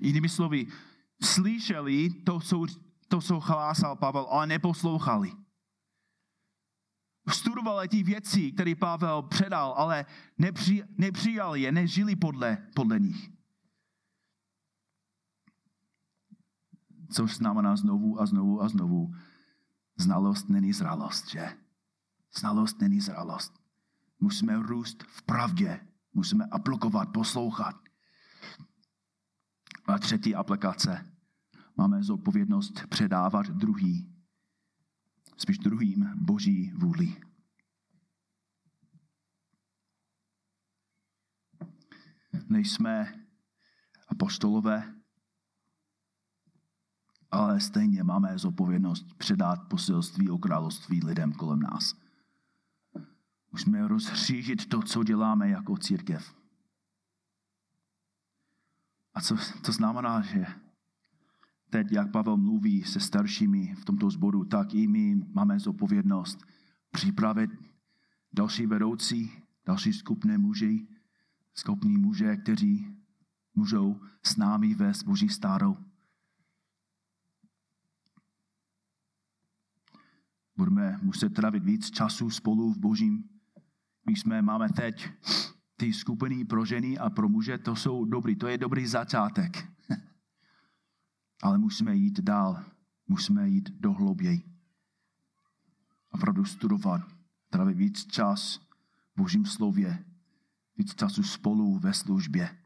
Jinými 0.00 0.28
slovy, 0.28 0.66
slyšeli 1.22 2.10
to, 2.10 2.40
co, 2.40 2.66
to, 3.08 3.20
co 3.20 3.40
hlásal 3.40 3.96
Pavel, 3.96 4.26
ale 4.30 4.46
neposlouchali. 4.46 5.32
Studovali 7.30 7.88
ty 7.88 8.02
věci, 8.02 8.52
které 8.52 8.74
Pavel 8.74 9.22
předal, 9.22 9.74
ale 9.76 10.06
nepři, 10.38 10.84
nepřijali 10.98 11.60
je, 11.60 11.72
nežili 11.72 12.16
podle, 12.16 12.58
podle 12.74 13.00
nich. 13.00 13.30
Což 17.10 17.36
znamená 17.36 17.76
znovu 17.76 18.20
a 18.20 18.26
znovu 18.26 18.62
a 18.62 18.68
znovu, 18.68 19.14
znalost 19.96 20.48
není 20.48 20.72
zralost, 20.72 21.30
že? 21.30 21.52
Znalost 22.38 22.80
není 22.80 23.00
zralost. 23.00 23.60
Musíme 24.20 24.62
růst 24.62 25.02
v 25.02 25.22
pravdě. 25.22 25.80
Musíme 26.14 26.44
aplikovat, 26.44 27.12
poslouchat. 27.12 27.76
A 29.86 29.98
třetí 29.98 30.34
aplikace. 30.34 31.12
Máme 31.76 32.02
zodpovědnost 32.02 32.86
předávat 32.88 33.46
druhý, 33.46 34.17
spíš 35.38 35.58
druhým 35.58 36.12
boží 36.16 36.72
vůli. 36.72 37.16
Nejsme 42.48 43.24
apostolové, 44.08 44.94
ale 47.30 47.60
stejně 47.60 48.04
máme 48.04 48.38
zodpovědnost 48.38 49.14
předat 49.14 49.68
poselství 49.68 50.30
o 50.30 50.38
království 50.38 51.04
lidem 51.04 51.32
kolem 51.32 51.60
nás. 51.60 51.94
Musíme 53.52 53.88
rozřížit 53.88 54.68
to, 54.68 54.82
co 54.82 55.04
děláme 55.04 55.48
jako 55.48 55.76
církev. 55.76 56.34
A 59.14 59.20
co 59.20 59.36
to 59.64 59.72
znamená, 59.72 60.20
že 60.22 60.46
teď, 61.70 61.92
jak 61.92 62.10
Pavel 62.10 62.36
mluví 62.36 62.82
se 62.82 63.00
staršími 63.00 63.74
v 63.74 63.84
tomto 63.84 64.10
sboru, 64.10 64.44
tak 64.44 64.74
i 64.74 64.86
my 64.86 65.14
máme 65.32 65.58
zodpovědnost 65.58 66.38
připravit 66.90 67.50
další 68.32 68.66
vedoucí, 68.66 69.32
další 69.66 69.92
skupné 69.92 70.38
muži, 70.38 70.86
skupní 71.54 71.98
muže, 71.98 72.36
kteří 72.36 72.86
můžou 73.54 74.00
s 74.22 74.36
námi 74.36 74.74
vést 74.74 75.02
Boží 75.02 75.28
stárou. 75.28 75.76
Budeme 80.56 80.98
muset 81.02 81.34
trávit 81.34 81.64
víc 81.64 81.90
času 81.90 82.30
spolu 82.30 82.72
v 82.72 82.78
Božím 82.78 83.38
my 84.08 84.16
jsme, 84.16 84.42
máme 84.42 84.68
teď 84.68 85.08
ty 85.76 85.92
skupiny 85.92 86.44
pro 86.44 86.64
ženy 86.64 86.98
a 86.98 87.10
pro 87.10 87.28
muže, 87.28 87.58
to 87.58 87.76
jsou 87.76 88.04
dobrý, 88.04 88.36
to 88.36 88.46
je 88.46 88.58
dobrý 88.58 88.86
začátek. 88.86 89.77
Ale 91.42 91.58
musíme 91.58 91.94
jít 91.94 92.20
dál, 92.20 92.64
musíme 93.08 93.48
jít 93.48 93.70
do 93.70 93.92
hlouběji. 93.92 94.42
Opravdu 96.10 96.44
studovat, 96.44 97.00
trávit 97.50 97.76
víc 97.76 98.06
čas 98.06 98.56
v 99.14 99.16
Božím 99.16 99.46
slově, 99.46 100.04
víc 100.76 100.94
času 100.94 101.22
spolu 101.22 101.78
ve 101.78 101.94
službě. 101.94 102.58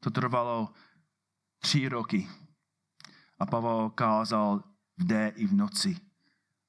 To 0.00 0.10
trvalo 0.10 0.72
tři 1.58 1.88
roky. 1.88 2.28
A 3.38 3.46
Pavel 3.46 3.90
kázal 3.90 4.64
v 4.96 5.04
dé 5.04 5.28
i 5.28 5.46
v 5.46 5.54
noci. 5.54 5.96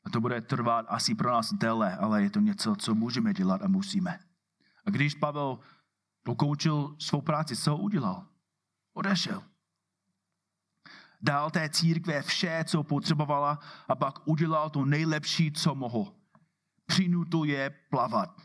A 0.04 0.10
to 0.10 0.22
bude 0.22 0.42
trvat 0.42 0.86
asi 0.90 1.16
pro 1.16 1.32
nás 1.32 1.54
déle, 1.54 1.98
ale 1.98 2.24
je 2.24 2.30
to 2.30 2.40
něco, 2.40 2.76
co 2.76 2.96
můžeme 2.96 3.34
dělat 3.34 3.62
a 3.62 3.68
musíme. 3.68 4.20
A 4.86 4.90
když 4.90 5.16
Pavel 5.16 5.60
dokončil 6.26 6.96
svou 7.00 7.22
práci, 7.22 7.56
co 7.56 7.78
udělal? 7.78 8.28
Odešel. 8.94 9.53
Dal 11.24 11.52
té 11.52 11.70
církve 11.70 12.22
vše, 12.22 12.64
co 12.68 12.84
potřebovala 12.84 13.60
a 13.88 13.96
pak 13.96 14.28
udělal 14.28 14.70
to 14.70 14.86
nejlepší, 14.86 15.52
co 15.52 15.76
mohl. 15.76 16.16
Přinutil 16.86 17.44
je 17.44 17.70
plavat. 17.90 18.42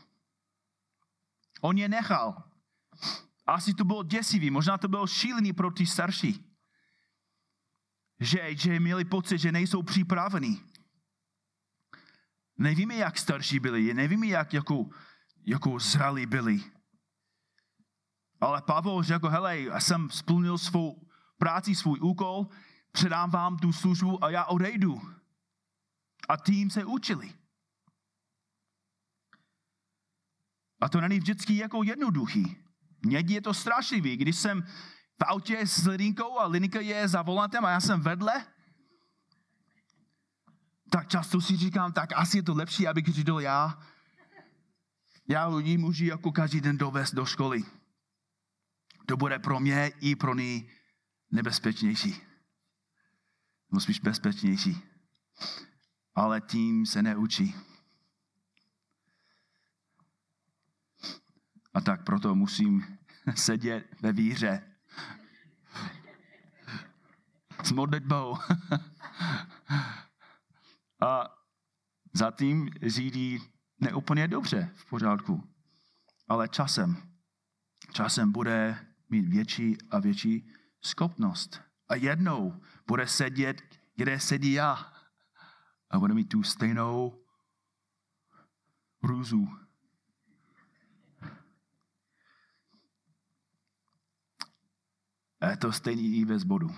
On 1.61 1.77
je 1.77 1.89
nechal. 1.89 2.43
Asi 3.45 3.73
to 3.73 3.83
bylo 3.83 4.03
děsivý, 4.03 4.49
možná 4.49 4.77
to 4.77 4.87
bylo 4.87 5.07
šílený 5.07 5.53
pro 5.53 5.71
ty 5.71 5.85
starší. 5.85 6.45
Že, 8.19 8.55
že 8.55 8.79
měli 8.79 9.05
pocit, 9.05 9.37
že 9.37 9.51
nejsou 9.51 9.83
připraveni. 9.83 10.61
Nevíme, 12.57 12.95
jak 12.95 13.17
starší 13.17 13.59
byli, 13.59 13.93
nevíme, 13.93 14.27
jak 14.27 14.53
jako, 14.53 14.85
jako 15.45 15.79
zralí 15.79 16.25
byli. 16.25 16.63
Ale 18.41 18.61
Pavel 18.61 19.03
řekl, 19.03 19.29
hele, 19.29 19.59
já 19.59 19.79
jsem 19.79 20.09
splnil 20.09 20.57
svou 20.57 21.07
práci, 21.37 21.75
svůj 21.75 21.99
úkol, 21.99 22.47
předám 22.91 23.29
vám 23.29 23.57
tu 23.57 23.73
službu 23.73 24.23
a 24.23 24.29
já 24.29 24.45
odejdu. 24.45 25.01
A 26.29 26.37
tým 26.37 26.69
se 26.69 26.85
učili. 26.85 27.33
A 30.81 30.89
to 30.89 31.01
není 31.01 31.19
vždycky 31.19 31.57
jako 31.57 31.83
jednoduchý. 31.83 32.57
Někdy 33.05 33.33
je 33.33 33.41
to 33.41 33.53
strašlivý. 33.53 34.17
Když 34.17 34.35
jsem 34.35 34.61
v 35.19 35.23
autě 35.25 35.67
s 35.67 35.87
Linkou 35.87 36.39
a 36.39 36.47
Linka 36.47 36.79
je 36.79 37.07
za 37.07 37.21
volantem 37.21 37.65
a 37.65 37.69
já 37.69 37.81
jsem 37.81 38.01
vedle, 38.01 38.45
tak 40.89 41.07
často 41.07 41.41
si 41.41 41.57
říkám, 41.57 41.93
tak 41.93 42.09
asi 42.15 42.37
je 42.37 42.43
to 42.43 42.53
lepší, 42.53 42.87
abych 42.87 43.07
řídil 43.07 43.39
já. 43.39 43.79
Já 45.27 45.59
ji 45.59 45.77
můžu 45.77 46.05
jako 46.05 46.31
každý 46.31 46.61
den 46.61 46.77
dovést 46.77 47.15
do 47.15 47.25
školy. 47.25 47.63
To 49.05 49.17
bude 49.17 49.39
pro 49.39 49.59
mě 49.59 49.91
i 49.99 50.15
pro 50.15 50.35
ní 50.35 50.69
nebezpečnější. 51.31 52.28
Nebo 53.71 53.81
spíš 53.81 53.99
bezpečnější. 53.99 54.81
Ale 56.15 56.41
tím 56.41 56.85
se 56.85 57.01
neučí. 57.01 57.55
A 61.73 61.81
tak 61.81 62.03
proto 62.03 62.35
musím 62.35 62.97
sedět 63.35 64.01
ve 64.01 64.13
víře. 64.13 64.75
S 67.63 67.71
modlitbou. 67.71 68.37
A 71.01 71.35
zatím 72.13 72.69
řídí 72.85 73.39
neúplně 73.79 74.27
dobře, 74.27 74.71
v 74.75 74.89
pořádku. 74.89 75.43
Ale 76.27 76.47
časem, 76.47 76.97
časem 77.91 78.31
bude 78.31 78.87
mít 79.09 79.29
větší 79.29 79.77
a 79.91 79.99
větší 79.99 80.51
schopnost. 80.85 81.61
A 81.89 81.95
jednou 81.95 82.61
bude 82.89 83.07
sedět, 83.07 83.61
kde 83.95 84.19
sedí 84.19 84.51
já. 84.51 84.93
A 85.89 85.99
bude 85.99 86.13
mít 86.13 86.29
tu 86.29 86.43
stejnou 86.43 87.25
růzu. 89.03 89.47
A 95.41 95.49
je 95.49 95.57
to 95.57 95.71
stejný 95.71 96.17
i 96.17 96.25
ve 96.25 96.39
zbodu 96.39 96.69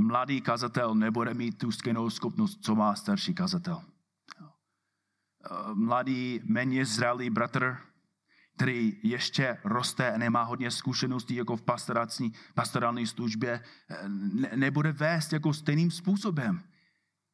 mladý 0.00 0.40
kazatel 0.40 0.94
nebude 0.94 1.34
mít 1.34 1.58
tu 1.58 1.72
stejnou 1.72 2.10
schopnost, 2.10 2.64
co 2.64 2.74
má 2.74 2.94
starší 2.94 3.34
kazatel. 3.34 3.82
Mladý, 5.74 6.40
méně 6.44 6.86
zralý 6.86 7.30
bratr, 7.30 7.76
který 8.60 8.96
ještě 9.02 9.58
roste 9.64 10.12
a 10.12 10.18
nemá 10.18 10.42
hodně 10.42 10.70
zkušeností 10.70 11.34
jako 11.34 11.56
v 11.56 11.62
pastorální, 11.62 12.32
pastorální 12.54 13.06
službě, 13.06 13.60
ne, 14.08 14.50
nebude 14.54 14.92
vést 14.92 15.32
jako 15.32 15.54
stejným 15.54 15.90
způsobem. 15.90 16.62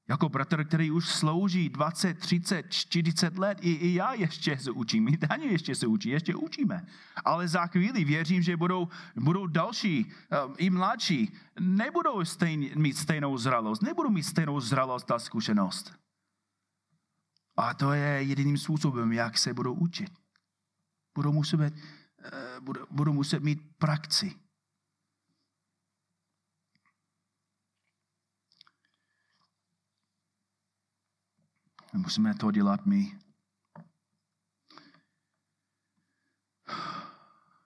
Jako 0.08 0.28
bratr, 0.28 0.64
který 0.64 0.90
už 0.90 1.08
slouží 1.08 1.68
20, 1.68 2.18
30, 2.18 2.66
40 2.72 3.38
let, 3.38 3.58
i, 3.60 3.72
i 3.72 3.94
já 3.94 4.14
ještě 4.14 4.58
se 4.58 4.70
učím, 4.70 5.04
my 5.04 5.16
Daniel 5.16 5.50
ještě 5.50 5.74
se 5.74 5.86
učí, 5.86 6.08
ještě 6.08 6.34
učíme. 6.34 6.86
Ale 7.24 7.48
za 7.48 7.66
chvíli 7.66 8.04
věřím, 8.04 8.42
že 8.42 8.56
budou, 8.56 8.88
budou 9.16 9.46
další, 9.46 10.04
uh, 10.04 10.54
i 10.58 10.70
mladší, 10.70 11.32
nebudou 11.60 12.24
stejn, 12.24 12.70
mít 12.76 12.96
stejnou 12.96 13.38
zralost, 13.38 13.82
nebudou 13.82 14.10
mít 14.10 14.22
stejnou 14.22 14.60
zralost 14.60 15.10
a 15.10 15.18
zkušenost. 15.18 15.92
A 17.56 17.74
to 17.74 17.92
je 17.92 18.22
jediným 18.22 18.58
způsobem, 18.58 19.12
jak 19.12 19.38
se 19.38 19.54
budou 19.54 19.72
učit. 19.72 20.25
Budou 21.16 21.32
muset, 21.32 21.58
uh, 21.58 21.70
budou, 22.60 22.86
budou 22.90 23.12
muset 23.12 23.42
mít 23.42 23.76
praxi. 23.78 24.40
Musíme 31.92 32.34
to 32.34 32.50
dělat 32.50 32.86
my. 32.86 33.18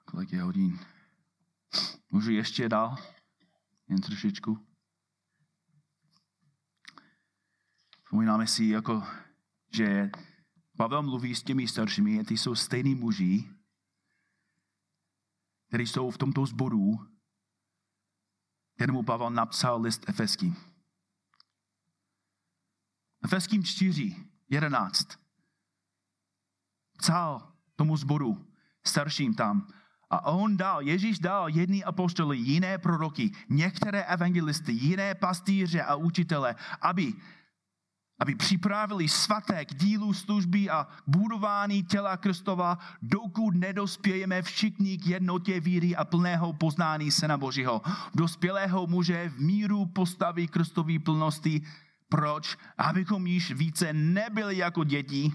Kolik 0.04 0.32
je 0.32 0.42
hodin? 0.42 0.78
Můžu 2.10 2.30
ještě 2.30 2.68
dál? 2.68 2.96
Jen 3.88 4.00
trošičku. 4.00 4.66
Vzpomínáme 8.04 8.46
si, 8.46 8.64
jako, 8.64 9.02
že 9.74 10.10
Pavel 10.80 11.02
mluví 11.02 11.34
s 11.34 11.42
těmi 11.42 11.68
staršími 11.68 12.20
a 12.20 12.24
ty 12.24 12.38
jsou 12.38 12.54
stejní 12.54 12.94
muži, 12.94 13.50
kteří 15.68 15.86
jsou 15.86 16.10
v 16.10 16.18
tomto 16.18 16.46
zboru, 16.46 17.06
kterému 18.74 19.02
Pavel 19.02 19.30
napsal 19.30 19.80
list 19.80 20.08
Efeským. 20.08 20.56
Efeským 23.24 23.64
4, 23.64 24.16
11. 24.48 25.08
Psal 26.98 27.52
tomu 27.76 27.96
zboru, 27.96 28.46
starším 28.86 29.34
tam. 29.34 29.72
A 30.10 30.32
on 30.32 30.56
dal, 30.56 30.82
Ježíš 30.82 31.18
dal 31.18 31.48
jedný 31.48 31.84
apostoly, 31.84 32.38
jiné 32.38 32.78
proroky, 32.78 33.30
některé 33.48 34.04
evangelisty, 34.04 34.72
jiné 34.72 35.14
pastýře 35.14 35.82
a 35.82 35.94
učitele, 35.94 36.56
aby 36.80 37.14
aby 38.20 38.34
připravili 38.34 39.08
svaté 39.08 39.64
k 39.64 39.74
dílu 39.74 40.12
služby 40.12 40.70
a 40.70 40.88
budování 41.06 41.82
těla 41.82 42.16
Kristova, 42.16 42.78
dokud 43.02 43.54
nedospějeme 43.54 44.42
všichni 44.42 44.98
k 44.98 45.06
jednotě 45.06 45.60
víry 45.60 45.96
a 45.96 46.04
plného 46.04 46.52
poznání 46.52 47.10
Syna 47.10 47.38
Božího. 47.38 47.82
Dospělého 48.14 48.86
muže 48.86 49.28
v 49.28 49.40
míru 49.40 49.86
postaví 49.86 50.48
Kristový 50.48 50.98
plnosti. 50.98 51.62
Proč? 52.08 52.56
Abychom 52.78 53.26
již 53.26 53.52
více 53.52 53.92
nebyli 53.92 54.56
jako 54.56 54.84
děti, 54.84 55.32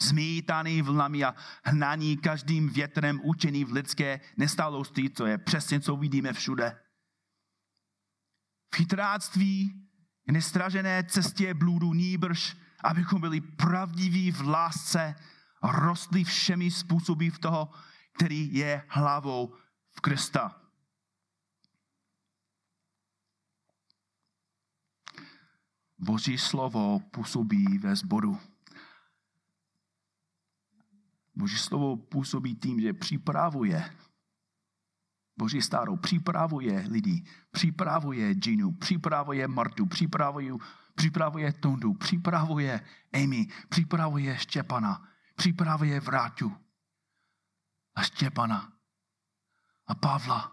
zmítaný 0.00 0.82
vlnami 0.82 1.24
a 1.24 1.34
hnaní 1.64 2.16
každým 2.16 2.68
větrem 2.68 3.20
učení 3.24 3.64
v 3.64 3.72
lidské 3.72 4.20
nestálosti, 4.36 5.10
co 5.10 5.26
je 5.26 5.38
přesně, 5.38 5.80
co 5.80 5.96
vidíme 5.96 6.32
všude. 6.32 6.78
V 8.74 8.76
chytráctví 8.76 9.89
nestražené 10.32 11.04
cestě 11.04 11.54
blůdu 11.54 11.92
nýbrž, 11.92 12.56
abychom 12.84 13.20
byli 13.20 13.40
pravdiví 13.40 14.30
v 14.30 14.40
lásce 14.40 15.14
rostli 15.62 16.24
všemi 16.24 16.70
způsoby 16.70 17.28
v 17.28 17.38
toho, 17.38 17.70
který 18.12 18.54
je 18.54 18.84
hlavou 18.88 19.54
v 19.90 20.00
Krista. 20.00 20.60
Boží 25.98 26.38
slovo 26.38 27.00
působí 27.00 27.78
ve 27.78 27.96
zboru. 27.96 28.38
Boží 31.34 31.58
slovo 31.58 31.96
působí 31.96 32.54
tím, 32.56 32.80
že 32.80 32.92
připravuje 32.92 33.96
Boží 35.40 35.62
starou 35.62 35.96
připravuje 35.96 36.84
lidi, 36.88 37.24
připravuje 37.50 38.34
Ginu, 38.34 38.72
připravuje 38.72 39.48
Martu, 39.48 39.86
připravuje, 39.86 40.52
připravuje 40.94 41.52
Tondu, 41.52 41.94
připravuje 41.94 42.80
Amy, 43.12 43.46
připravuje 43.68 44.38
Štěpana, 44.38 45.08
připravuje 45.36 46.00
Vráťu 46.00 46.56
a 47.94 48.02
Štěpana 48.02 48.72
a 49.86 49.94
Pavla. 49.94 50.52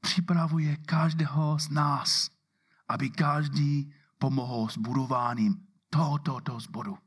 Připravuje 0.00 0.76
každého 0.76 1.58
z 1.58 1.68
nás, 1.68 2.30
aby 2.88 3.10
každý 3.10 3.94
pomohl 4.18 4.68
s 4.68 4.78
budováním 4.78 5.66
tohoto 5.90 6.60
zboru. 6.60 6.98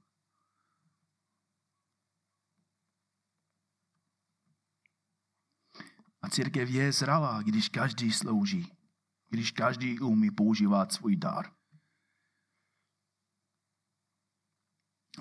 A 6.22 6.30
církev 6.30 6.69
je 6.69 6.91
zralá, 6.91 7.41
když 7.41 7.69
každý 7.69 8.11
slouží, 8.11 8.72
když 9.30 9.51
každý 9.51 9.99
umí 9.99 10.32
používat 10.32 10.91
svůj 10.91 11.15
dar. 11.15 11.51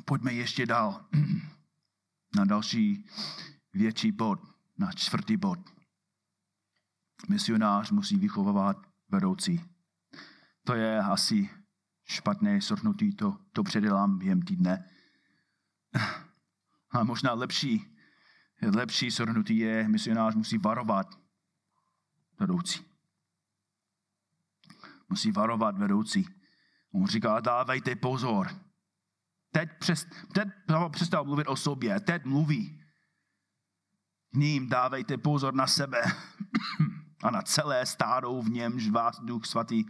Pojďme 0.05 0.33
ještě 0.33 0.67
dál 0.67 1.07
na 2.37 2.45
další 2.45 3.05
větší 3.73 4.13
bod, 4.13 4.41
na 4.79 4.93
čtvrtý 4.93 5.37
bod. 5.37 5.59
Misionář 7.29 7.91
musí 7.91 8.17
vychovávat 8.17 8.77
vedoucí. 9.09 9.65
To 10.65 10.75
je 10.75 10.99
asi 10.99 11.51
špatné 12.05 12.61
srhnutí, 12.61 13.15
to, 13.15 13.39
to 13.53 13.63
předělám 13.63 14.19
během 14.19 14.43
týdne. 14.43 14.91
A 16.91 17.05
možná 17.05 17.33
lepší 17.33 17.97
lepší 18.63 19.11
shrnutí 19.11 19.59
je, 19.59 19.89
misionář 19.89 20.35
musí 20.35 20.59
varovat 20.59 21.19
vedoucí. 22.41 22.85
Musí 25.09 25.33
varovat 25.33 25.79
vedoucí. 25.79 26.27
On 26.93 27.07
říká, 27.07 27.41
dávejte 27.41 27.97
pozor. 27.97 28.49
Teď, 29.53 29.71
přes, 29.79 30.07
teď 30.35 30.49
přestal 30.91 31.25
mluvit 31.25 31.47
o 31.47 31.57
sobě, 31.57 32.01
teď 32.01 32.25
mluví. 32.25 32.85
Ním 34.35 34.69
dávejte 34.69 35.19
pozor 35.19 35.55
na 35.55 35.67
sebe 35.67 36.03
a 37.23 37.31
na 37.31 37.43
celé 37.43 37.87
stádou, 37.87 38.43
v 38.43 38.51
němž 38.51 38.89
vás 38.89 39.21
Duch 39.21 39.47
Svatý 39.47 39.85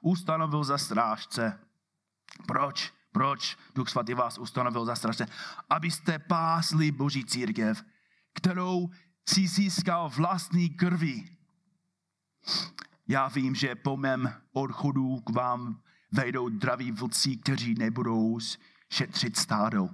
ustanovil 0.00 0.64
za 0.64 0.78
strážce. 0.78 1.60
Proč? 2.46 2.92
Proč 3.12 3.56
Duch 3.74 3.88
Svatý 3.88 4.14
vás 4.14 4.38
ustanovil 4.38 4.84
za 4.84 4.96
strážce? 4.96 5.26
Abyste 5.70 6.18
pásli 6.18 6.92
Boží 6.92 7.24
církev, 7.24 7.84
kterou 8.36 8.90
si 9.28 9.48
získal 9.48 10.08
vlastní 10.08 10.68
krví. 10.68 11.36
Já 13.08 13.28
vím, 13.28 13.54
že 13.54 13.74
po 13.74 13.96
mém 13.96 14.32
odchodu 14.52 15.20
k 15.20 15.30
vám 15.30 15.80
vejdou 16.12 16.48
draví 16.48 16.92
vlci, 16.92 17.36
kteří 17.36 17.74
nebudou 17.74 18.38
šetřit 18.90 19.36
stádo. 19.36 19.88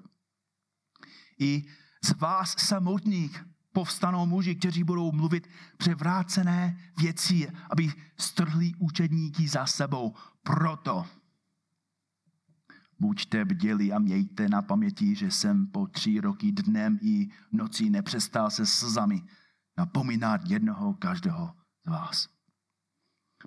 I 1.38 1.64
z 2.04 2.18
vás 2.18 2.54
samotných 2.58 3.44
povstanou 3.72 4.26
muži, 4.26 4.54
kteří 4.54 4.84
budou 4.84 5.12
mluvit 5.12 5.48
převrácené 5.76 6.80
věci, 6.98 7.48
aby 7.70 7.92
strhli 8.18 8.72
učedníky 8.78 9.48
za 9.48 9.66
sebou. 9.66 10.14
Proto 10.42 11.06
Buďte 13.02 13.44
bděli 13.44 13.92
a 13.92 13.98
mějte 13.98 14.48
na 14.48 14.62
paměti, 14.62 15.14
že 15.14 15.30
jsem 15.30 15.66
po 15.66 15.86
tři 15.86 16.20
roky 16.20 16.52
dnem 16.52 16.98
i 17.02 17.28
nocí 17.52 17.90
nepřestal 17.90 18.50
se 18.50 18.66
slzami 18.66 19.22
napomínat 19.76 20.40
jednoho 20.46 20.94
každého 20.94 21.56
z 21.84 21.90
vás. 21.90 22.28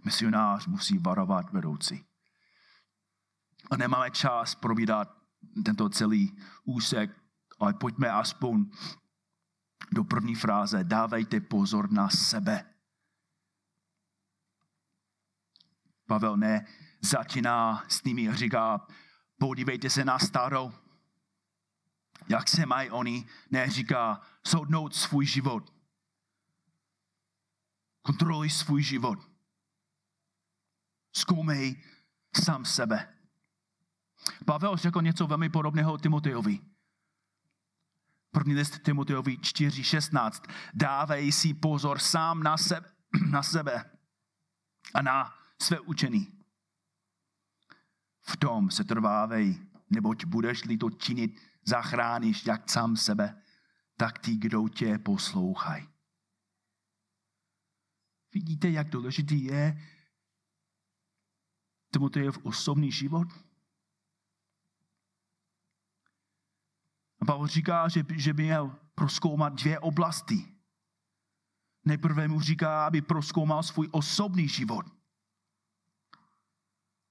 Misionář 0.05 0.67
musí 0.67 0.97
varovat 0.97 1.51
vedoucí. 1.53 2.05
A 3.71 3.77
nemáme 3.77 4.11
čas 4.11 4.55
probídat 4.55 5.17
tento 5.65 5.89
celý 5.89 6.37
úsek, 6.63 7.15
ale 7.59 7.73
pojďme 7.73 8.11
aspoň 8.11 8.65
do 9.91 10.03
první 10.03 10.35
fráze. 10.35 10.83
Dávejte 10.83 11.39
pozor 11.39 11.91
na 11.91 12.09
sebe. 12.09 12.75
Pavel 16.07 16.37
ne 16.37 16.65
začíná 17.01 17.83
s 17.87 18.03
nimi 18.03 18.29
a 18.29 18.35
říká, 18.35 18.87
podívejte 19.37 19.89
se 19.89 20.05
na 20.05 20.19
starou, 20.19 20.73
jak 22.29 22.49
se 22.49 22.65
mají 22.65 22.89
oni, 22.91 23.27
neříká 23.51 24.21
soudnout 24.47 24.95
svůj 24.95 25.25
život. 25.25 25.73
Kontroluj 28.01 28.49
svůj 28.49 28.83
život. 28.83 29.19
Zkoumej 31.13 31.83
sám 32.43 32.65
sebe. 32.65 33.13
Pavel 34.45 34.77
řekl 34.77 35.01
něco 35.01 35.27
velmi 35.27 35.49
podobného 35.49 35.97
Timotejovi. 35.97 36.59
První 38.31 38.53
list 38.53 38.79
Timotejovi 38.79 39.37
4.16. 39.37 40.51
Dávej 40.73 41.31
si 41.31 41.53
pozor 41.53 41.99
sám 41.99 42.43
na 42.43 42.57
sebe, 42.57 42.91
na 43.29 43.43
sebe 43.43 43.91
a 44.93 45.01
na 45.01 45.35
své 45.61 45.79
učení 45.79 46.34
v 48.27 48.37
tom 48.37 48.71
se 48.71 48.83
trvávej, 48.83 49.55
neboť 49.89 50.25
budeš-li 50.25 50.77
to 50.77 50.89
činit, 50.89 51.39
zachráníš 51.65 52.45
jak 52.45 52.69
sám 52.69 52.97
sebe, 52.97 53.41
tak 53.97 54.19
ty, 54.19 54.35
kdo 54.37 54.69
tě 54.69 54.97
poslouchají. 54.97 55.87
Vidíte, 58.33 58.69
jak 58.69 58.89
důležitý 58.89 59.43
je 59.43 59.77
v 62.31 62.45
osobní 62.45 62.91
život? 62.91 63.27
Pavel 67.25 67.47
říká, 67.47 67.87
že, 67.87 68.03
že 68.15 68.33
by 68.33 68.43
měl 68.43 68.75
proskoumat 68.95 69.53
dvě 69.53 69.79
oblasti. 69.79 70.55
Nejprve 71.85 72.27
mu 72.27 72.41
říká, 72.41 72.85
aby 72.85 73.01
proskoumal 73.01 73.63
svůj 73.63 73.89
osobní 73.91 74.47
život. 74.47 74.85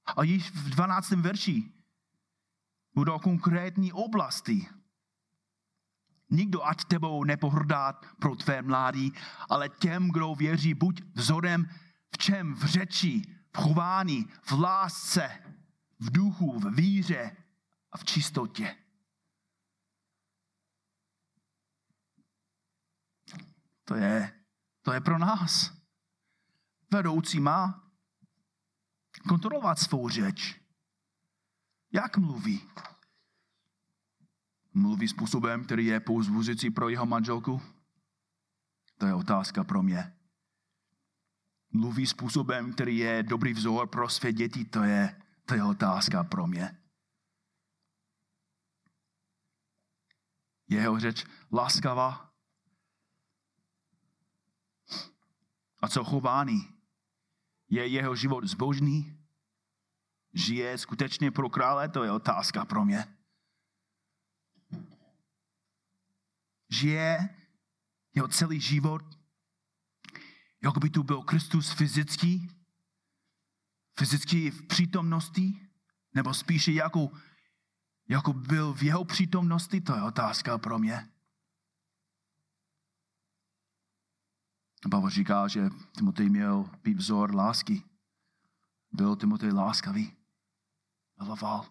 A 0.07 0.23
již 0.23 0.51
v 0.51 0.71
12. 0.71 1.11
verši 1.11 1.73
budou 2.95 3.19
konkrétní 3.19 3.93
oblasti. 3.93 4.69
Nikdo 6.31 6.65
ať 6.65 6.85
tebou 6.85 7.25
nepohrdá 7.25 7.93
pro 7.93 8.37
tvé 8.37 8.63
mládí, 8.63 9.13
ale 9.51 9.69
těm, 9.69 10.11
kdo 10.11 10.35
věří, 10.35 10.75
buď 10.75 11.03
vzorem 11.15 11.67
v 12.15 12.19
čem? 12.19 12.55
V 12.55 12.65
řeči, 12.65 13.23
v 13.53 13.59
chování, 13.59 14.25
v 14.43 14.53
lásce, 14.53 15.31
v 15.99 16.11
duchu, 16.11 16.59
v 16.59 16.75
víře 16.75 17.37
a 17.93 17.99
v 17.99 18.05
čistotě. 18.05 18.77
To 23.85 23.95
je, 23.95 24.43
to 24.83 24.93
je 24.93 25.01
pro 25.01 25.19
nás. 25.19 25.73
Vedoucí 26.91 27.41
má 27.41 27.84
kontrolovat 29.29 29.79
svou 29.79 30.09
řeč. 30.09 30.61
Jak 31.93 32.17
mluví? 32.17 32.63
Mluví 34.75 35.09
způsobem, 35.09 35.65
který 35.65 35.87
je 35.87 36.01
pouzbuzující 36.01 36.71
pro 36.71 36.89
jeho 36.89 37.07
manželku? 37.07 37.63
To 38.99 39.07
je 39.07 39.15
otázka 39.15 39.65
pro 39.65 39.83
mě. 39.83 40.17
Mluví 41.73 42.07
způsobem, 42.07 42.73
který 42.73 42.97
je 42.97 43.23
dobrý 43.23 43.53
vzor 43.53 43.89
pro 43.89 44.09
své 44.09 44.33
děti? 44.33 44.65
To 44.65 44.83
je, 44.83 45.23
to 45.45 45.55
je 45.55 45.65
otázka 45.65 46.25
pro 46.25 46.47
mě. 46.47 46.79
Jeho 50.69 51.01
řeč 51.01 51.27
láskavá? 51.53 52.33
A 55.83 55.89
co 55.89 56.05
chování? 56.05 56.74
Je 57.75 57.87
jeho 57.87 58.17
život 58.17 58.45
zbožný? 58.45 59.19
Žije 60.35 60.79
skutečně 60.79 61.31
pro 61.31 61.51
krále? 61.51 61.89
To 61.89 62.05
je 62.05 62.13
otázka 62.13 62.65
pro 62.65 62.85
mě. 62.85 63.05
Žije 66.71 67.29
jeho 68.15 68.29
celý 68.29 68.61
život, 68.61 69.03
jako 70.63 70.81
by 70.81 70.91
tu 70.91 71.03
byl 71.03 71.23
Kristus 71.23 71.71
fyzický, 71.71 72.49
fyzicky 73.99 74.51
v 74.51 74.67
přítomnosti, 74.67 75.61
nebo 76.15 76.35
spíše 76.35 76.73
jako, 76.73 77.11
jako 78.09 78.33
byl 78.33 78.75
v 78.75 78.83
jeho 78.83 79.05
přítomnosti, 79.05 79.81
to 79.81 79.97
je 79.97 80.03
otázka 80.03 80.59
pro 80.59 80.79
mě. 80.79 81.14
Pavel 84.91 85.11
říká, 85.11 85.49
že 85.49 85.71
Timotej 85.93 86.29
měl 86.29 86.71
být 86.83 86.97
vzor 86.97 87.35
lásky. 87.35 87.83
Byl 88.93 89.17
Timotej 89.17 89.53
láskavý. 89.53 90.17
Miloval. 91.21 91.67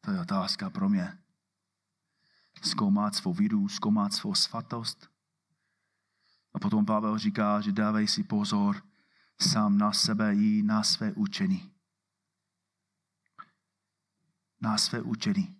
To 0.00 0.10
je 0.10 0.20
otázka 0.20 0.70
pro 0.70 0.88
mě. 0.88 1.18
Zkoumat 2.62 3.14
svou 3.14 3.34
víru, 3.34 3.68
zkoumat 3.68 4.12
svou 4.12 4.34
svatost. 4.34 5.10
A 6.54 6.58
potom 6.58 6.86
Pavel 6.86 7.18
říká, 7.18 7.60
že 7.60 7.72
dávej 7.72 8.08
si 8.08 8.24
pozor 8.24 8.82
sám 9.40 9.78
na 9.78 9.92
sebe 9.92 10.34
i 10.34 10.62
na 10.62 10.82
své 10.82 11.12
učení. 11.12 11.72
Na 14.60 14.78
své 14.78 15.02
učení. 15.02 15.59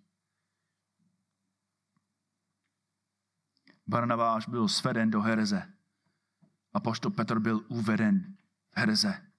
Barnabáš 3.91 4.47
byl 4.47 4.67
sveden 4.67 5.11
do 5.11 5.21
hereze. 5.21 5.73
A 6.73 6.79
poštol 6.79 7.11
Petr 7.11 7.39
byl 7.39 7.65
uveden 7.67 8.37
v 8.71 8.77
hereze. 8.77 9.31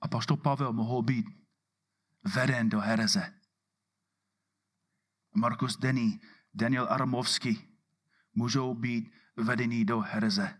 A 0.00 0.08
poštol 0.08 0.36
Pavel 0.36 0.72
mohl 0.72 1.02
být 1.02 1.26
veden 2.34 2.68
do 2.68 2.80
hereze. 2.80 3.40
Markus 5.34 5.76
Denny, 5.76 6.20
Daniel 6.54 6.86
Aramovský 6.90 7.78
můžou 8.34 8.74
být 8.74 9.12
vedení 9.36 9.84
do 9.84 10.00
hereze. 10.00 10.58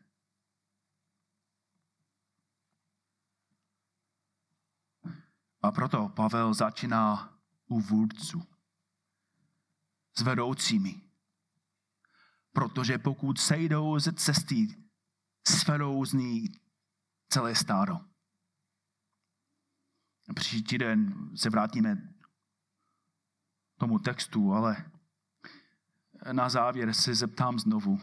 A 5.62 5.72
proto 5.72 6.08
Pavel 6.08 6.54
začíná 6.54 7.39
u 7.70 7.80
vůdců. 7.80 8.42
S 10.18 10.22
vedoucími. 10.22 11.00
Protože 12.52 12.98
pokud 12.98 13.40
sejdou 13.40 13.98
ze 13.98 14.12
cesty, 14.12 14.66
svedou 15.48 16.04
z 16.04 16.12
ní 16.12 16.48
celé 17.28 17.54
stádo. 17.54 18.00
Příští 20.34 20.62
týden 20.62 21.30
se 21.36 21.50
vrátíme 21.50 22.14
tomu 23.76 23.98
textu, 23.98 24.52
ale 24.52 24.90
na 26.32 26.48
závěr 26.48 26.94
se 26.94 27.14
zeptám 27.14 27.58
znovu. 27.58 28.00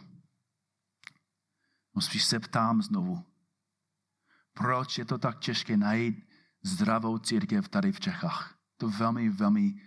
No 1.96 2.02
spíš 2.02 2.26
se 2.26 2.40
ptám 2.40 2.82
znovu. 2.82 3.26
Proč 4.54 4.98
je 4.98 5.06
to 5.06 5.18
tak 5.18 5.40
těžké 5.40 5.78
najít 5.78 6.30
zdravou 6.64 7.18
církev 7.18 7.70
tady 7.70 7.92
v 7.92 8.00
Čechách? 8.00 8.57
To 8.78 8.90
velmi, 8.90 9.30
velmi 9.30 9.82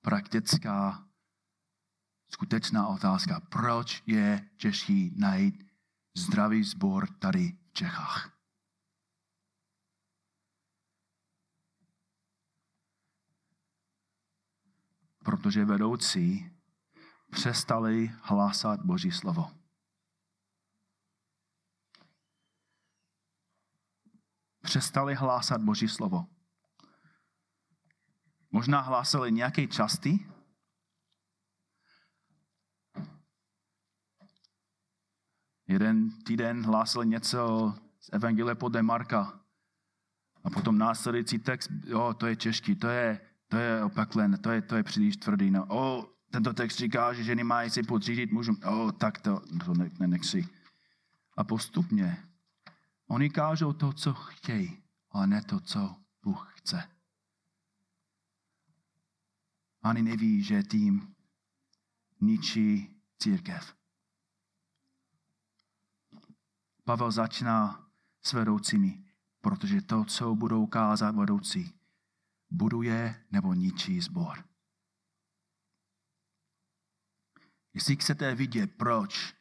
praktická, 0.00 1.08
skutečná 2.28 2.88
otázka. 2.88 3.40
Proč 3.40 4.02
je 4.06 4.50
těžší 4.56 5.12
najít 5.16 5.66
zdravý 6.16 6.64
sbor 6.64 7.08
tady 7.18 7.58
v 7.68 7.72
Čechách? 7.72 8.32
Protože 15.24 15.64
vedoucí 15.64 16.50
přestali 17.30 18.12
hlásat 18.22 18.80
Boží 18.80 19.12
slovo. 19.12 19.50
Přestali 24.62 25.14
hlásat 25.14 25.60
Boží 25.60 25.88
slovo. 25.88 26.35
Možná 28.56 28.80
hlásali 28.80 29.32
nějaké 29.32 29.66
časti. 29.66 30.26
Jeden 35.68 36.10
týden 36.24 36.64
hlásili 36.64 37.06
něco 37.06 37.74
z 38.00 38.08
Evangelie 38.12 38.54
podle 38.54 38.82
Marka. 38.82 39.40
A 40.44 40.50
potom 40.50 40.78
následující 40.78 41.38
text, 41.38 41.70
jo, 41.84 42.14
to 42.14 42.26
je 42.26 42.36
těžký, 42.36 42.76
to 42.76 42.88
je, 42.88 43.20
to 43.48 43.56
je 43.56 43.84
opaklen, 43.84 44.38
to 44.38 44.50
je, 44.50 44.62
to 44.62 44.76
je 44.76 44.82
příliš 44.82 45.16
tvrdý. 45.16 45.50
No, 45.50 45.66
o, 45.68 46.08
tento 46.30 46.52
text 46.52 46.76
říká, 46.76 47.12
že 47.12 47.24
ženy 47.24 47.44
mají 47.44 47.70
si 47.70 47.82
podřídit 47.82 48.32
mužům. 48.32 48.56
O, 48.64 48.92
tak 48.92 49.20
to, 49.20 49.40
to 49.64 49.74
ne, 49.74 49.90
ne, 50.00 50.06
nechci. 50.06 50.48
A 51.36 51.44
postupně 51.44 52.24
oni 53.08 53.30
kážou 53.30 53.72
to, 53.72 53.92
co 53.92 54.14
chtějí, 54.14 54.82
ale 55.10 55.26
ne 55.26 55.42
to, 55.42 55.60
co 55.60 55.96
Bůh 56.22 56.52
chce 56.56 56.95
ani 59.86 60.02
neví, 60.02 60.42
že 60.42 60.62
tím 60.62 61.14
ničí 62.20 62.96
církev. 63.18 63.76
Pavel 66.84 67.10
začíná 67.10 67.90
s 68.22 68.32
vedoucími, 68.32 69.04
protože 69.40 69.82
to, 69.82 70.04
co 70.04 70.34
budou 70.34 70.66
kázat 70.66 71.14
vedoucí, 71.14 71.80
buduje 72.50 73.26
nebo 73.30 73.54
ničí 73.54 74.00
zbor. 74.00 74.44
Jestli 77.74 77.96
chcete 77.96 78.34
vidět, 78.34 78.76
proč 78.76 79.34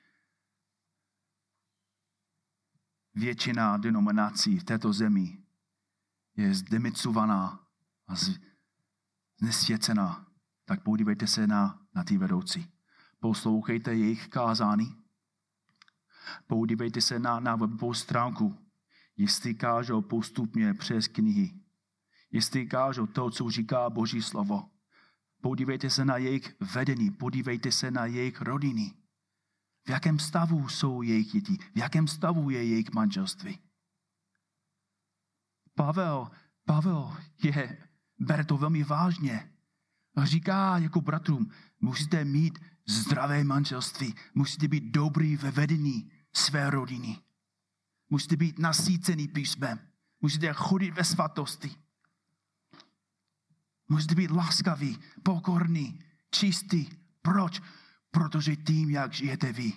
většina 3.14 3.78
denominací 3.78 4.60
v 4.60 4.64
této 4.64 4.94
zemi 4.94 5.44
je 6.36 6.54
zdemicovaná 6.54 7.68
a 8.08 8.14
znesvěcená, 9.40 10.25
tak 10.66 10.84
podívejte 10.84 11.28
se 11.28 11.48
na, 11.48 11.82
na 11.96 12.04
ty 12.04 12.18
vedoucí. 12.18 12.72
Poslouchejte 13.20 13.96
jejich 13.96 14.28
kázání. 14.28 14.96
Podívejte 16.48 17.02
se 17.02 17.20
na, 17.20 17.40
na 17.40 17.56
webovou 17.56 17.94
stránku, 17.94 18.58
jestli 19.18 19.54
kážou 19.54 20.02
postupně 20.02 20.74
přes 20.74 21.08
knihy. 21.08 21.54
Jestli 22.32 22.68
kážou 22.68 23.06
to, 23.06 23.30
co 23.30 23.50
říká 23.50 23.90
Boží 23.90 24.22
slovo. 24.22 24.70
Podívejte 25.42 25.90
se 25.90 26.06
na 26.06 26.18
jejich 26.18 26.56
vedení, 26.74 27.12
podívejte 27.12 27.72
se 27.72 27.92
na 27.92 28.06
jejich 28.06 28.42
rodiny. 28.42 28.94
V 29.86 29.90
jakém 29.90 30.20
stavu 30.20 30.70
jsou 30.70 31.02
jejich 31.02 31.32
děti, 31.32 31.58
v 31.74 31.78
jakém 31.78 32.08
stavu 32.08 32.50
je 32.50 32.64
jejich 32.64 32.92
manželství. 32.92 33.60
Pavel, 35.76 36.32
Pavel 36.66 37.18
je, 37.44 37.78
bere 38.20 38.46
to 38.46 38.58
velmi 38.58 38.84
vážně. 38.84 39.55
A 40.16 40.26
říká 40.26 40.78
jako 40.78 41.02
bratrům, 41.02 41.52
musíte 41.80 42.26
mít 42.26 42.60
zdravé 42.88 43.44
manželství, 43.44 44.16
musíte 44.34 44.68
být 44.68 44.84
dobrý 44.84 45.36
ve 45.38 45.52
vedení 45.52 46.12
své 46.34 46.70
rodiny. 46.70 47.20
Musíte 48.10 48.36
být 48.36 48.60
nasícený 48.60 49.28
písmem, 49.28 49.80
Musíte 50.26 50.54
chodit 50.54 50.92
ve 50.92 51.04
svatosti. 51.04 51.76
Musíte 53.90 54.16
být 54.16 54.32
laskaví, 54.32 55.00
pokorní, 55.24 56.04
čistý. 56.32 56.90
Proč? 57.22 57.62
Protože 58.12 58.56
tím, 58.56 58.90
jak 58.90 59.14
žijete 59.14 59.54
vy, 59.54 59.74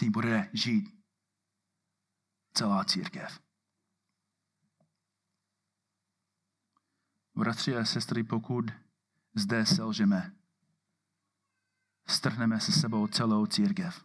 tím 0.00 0.12
bude 0.12 0.50
žít 0.52 1.04
celá 2.52 2.84
církev. 2.84 3.40
Bratři 7.36 7.76
a 7.76 7.84
sestry, 7.84 8.24
pokud 8.24 8.70
zde 9.34 9.66
selžeme, 9.66 10.32
strhneme 12.06 12.60
se 12.60 12.72
sebou 12.72 13.06
celou 13.06 13.46
církev. 13.46 14.04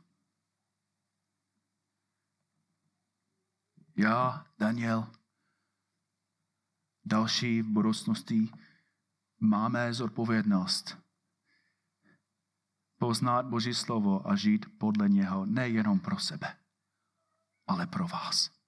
Já, 3.98 4.46
Daniel, 4.60 5.12
další 7.06 7.62
v 7.62 7.68
budoucnosti 7.68 8.52
máme 9.40 9.94
zodpovědnost 9.94 10.98
poznat 12.98 13.46
Boží 13.46 13.74
slovo 13.74 14.28
a 14.30 14.36
žít 14.36 14.66
podle 14.78 15.10
něho 15.10 15.46
nejenom 15.46 16.00
pro 16.00 16.20
sebe, 16.20 16.58
ale 17.68 17.88
pro 17.88 18.08
vás. 18.08 18.59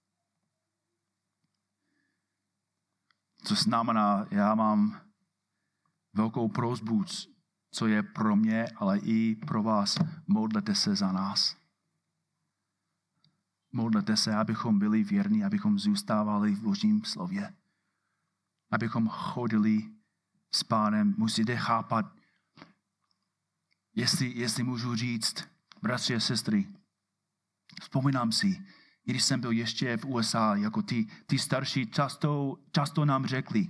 Co 3.43 3.55
znamená, 3.55 4.27
já 4.31 4.55
mám 4.55 5.01
velkou 6.13 6.49
prozbu, 6.49 7.05
co 7.71 7.87
je 7.87 8.03
pro 8.03 8.35
mě, 8.35 8.65
ale 8.75 8.99
i 8.99 9.35
pro 9.35 9.63
vás. 9.63 9.97
Modlete 10.27 10.75
se 10.75 10.95
za 10.95 11.11
nás. 11.11 11.57
Modlete 13.71 14.17
se, 14.17 14.35
abychom 14.35 14.79
byli 14.79 15.03
věrní, 15.03 15.43
abychom 15.43 15.79
zůstávali 15.79 16.55
v 16.55 16.61
Božím 16.61 17.05
slově. 17.05 17.53
Abychom 18.71 19.07
chodili 19.07 19.91
s 20.51 20.63
pánem. 20.63 21.15
Musíte 21.17 21.57
chápat, 21.57 22.05
jestli, 23.95 24.37
jestli 24.37 24.63
můžu 24.63 24.95
říct, 24.95 25.47
bratři 25.81 26.15
a 26.15 26.19
sestry, 26.19 26.67
vzpomínám 27.81 28.31
si, 28.31 28.65
když 29.05 29.23
jsem 29.23 29.41
byl 29.41 29.51
ještě 29.51 29.97
v 29.97 30.05
USA, 30.05 30.55
jako 30.55 30.81
ty, 30.81 31.07
ty 31.25 31.39
starší 31.39 31.87
často, 31.87 32.57
často 32.71 33.05
nám 33.05 33.25
řekli, 33.25 33.67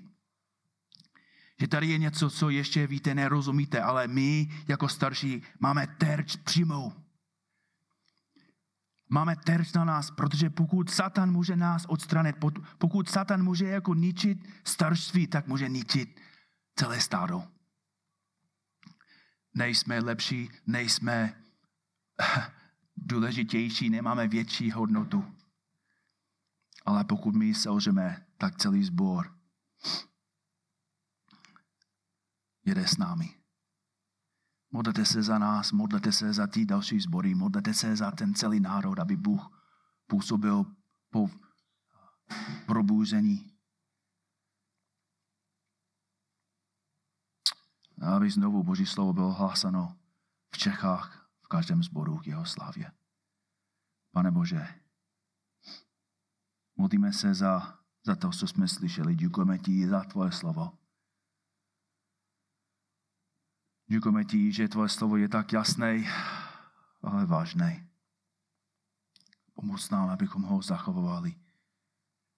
že 1.59 1.67
tady 1.67 1.88
je 1.88 1.97
něco, 1.97 2.29
co 2.29 2.49
ještě 2.49 2.88
víte, 2.88 3.15
nerozumíte, 3.15 3.82
ale 3.82 4.07
my 4.07 4.49
jako 4.67 4.89
starší 4.89 5.43
máme 5.59 5.88
terč 5.88 6.36
přímou. 6.36 6.93
Máme 9.09 9.36
terč 9.36 9.73
na 9.73 9.84
nás, 9.84 10.11
protože 10.11 10.49
pokud 10.49 10.89
Satan 10.89 11.32
může 11.32 11.55
nás 11.55 11.86
odstranit, 11.86 12.36
pokud 12.77 13.09
Satan 13.09 13.43
může 13.43 13.65
jako 13.65 13.93
ničit 13.93 14.47
staršství, 14.63 15.27
tak 15.27 15.47
může 15.47 15.69
ničit 15.69 16.19
celé 16.75 17.01
stádo. 17.01 17.43
Nejsme 19.53 19.99
lepší, 19.99 20.49
nejsme 20.67 21.43
důležitější, 23.02 23.89
nemáme 23.89 24.28
větší 24.28 24.72
hodnotu. 24.72 25.36
Ale 26.86 27.04
pokud 27.04 27.36
my 27.36 27.54
selžeme, 27.54 28.28
tak 28.38 28.58
celý 28.58 28.84
sbor 28.84 29.38
jede 32.66 32.88
s 32.88 32.97
námi. 32.97 33.41
Modlete 34.72 35.06
se 35.06 35.24
za 35.24 35.38
nás, 35.38 35.72
modlete 35.72 36.12
se 36.12 36.34
za 36.34 36.47
ty 36.47 36.66
další 36.66 36.99
sbory, 36.99 37.36
modlete 37.36 37.74
se 37.74 37.95
za 37.95 38.12
ten 38.12 38.34
celý 38.34 38.60
národ, 38.60 38.99
aby 38.99 39.18
Bůh 39.18 39.62
působil 40.08 40.66
po 41.10 41.30
probůzení. 42.66 43.58
A 48.02 48.16
aby 48.16 48.32
znovu 48.32 48.64
Boží 48.64 48.86
slovo 48.86 49.14
bylo 49.14 49.34
hlásano 49.34 49.97
v 50.54 50.58
Čechách, 50.58 51.20
každém 51.52 51.84
sboru 51.84 52.18
k 52.18 52.28
jeho 52.28 52.45
slávě. 52.45 52.91
Pane 54.12 54.32
Bože, 54.32 54.68
modlíme 56.76 57.14
se 57.14 57.34
za, 57.34 57.80
za 58.04 58.16
to, 58.16 58.30
co 58.30 58.47
jsme 58.47 58.68
slyšeli. 58.68 59.16
Děkujeme 59.16 59.60
ti 59.60 59.88
za 59.88 60.04
tvoje 60.04 60.32
slovo. 60.32 60.78
Děkujeme 63.88 64.26
ti, 64.26 64.52
že 64.52 64.68
tvoje 64.68 64.89
slovo 64.89 65.18
je 65.18 65.30
tak 65.30 65.54
jasné, 65.54 66.04
ale 67.02 67.26
vážné. 67.26 67.88
Pomoc 69.54 69.89
nám, 69.89 70.10
abychom 70.10 70.41
ho 70.43 70.62
zachovovali 70.62 71.36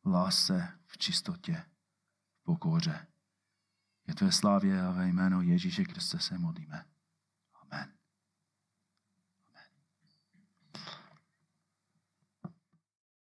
v 0.03 0.07
lásce, 0.07 0.79
v 0.85 0.97
čistotě, 0.97 1.65
v 2.41 2.43
pokoře. 2.43 3.07
Je 4.07 4.15
tvé 4.15 4.31
slávě 4.31 4.81
a 4.81 4.91
ve 4.91 5.07
jméno 5.07 5.41
Ježíše 5.41 5.83
Kriste 5.85 6.19
se 6.19 6.37
modlíme. 6.37 6.85
Amen. 7.61 8.02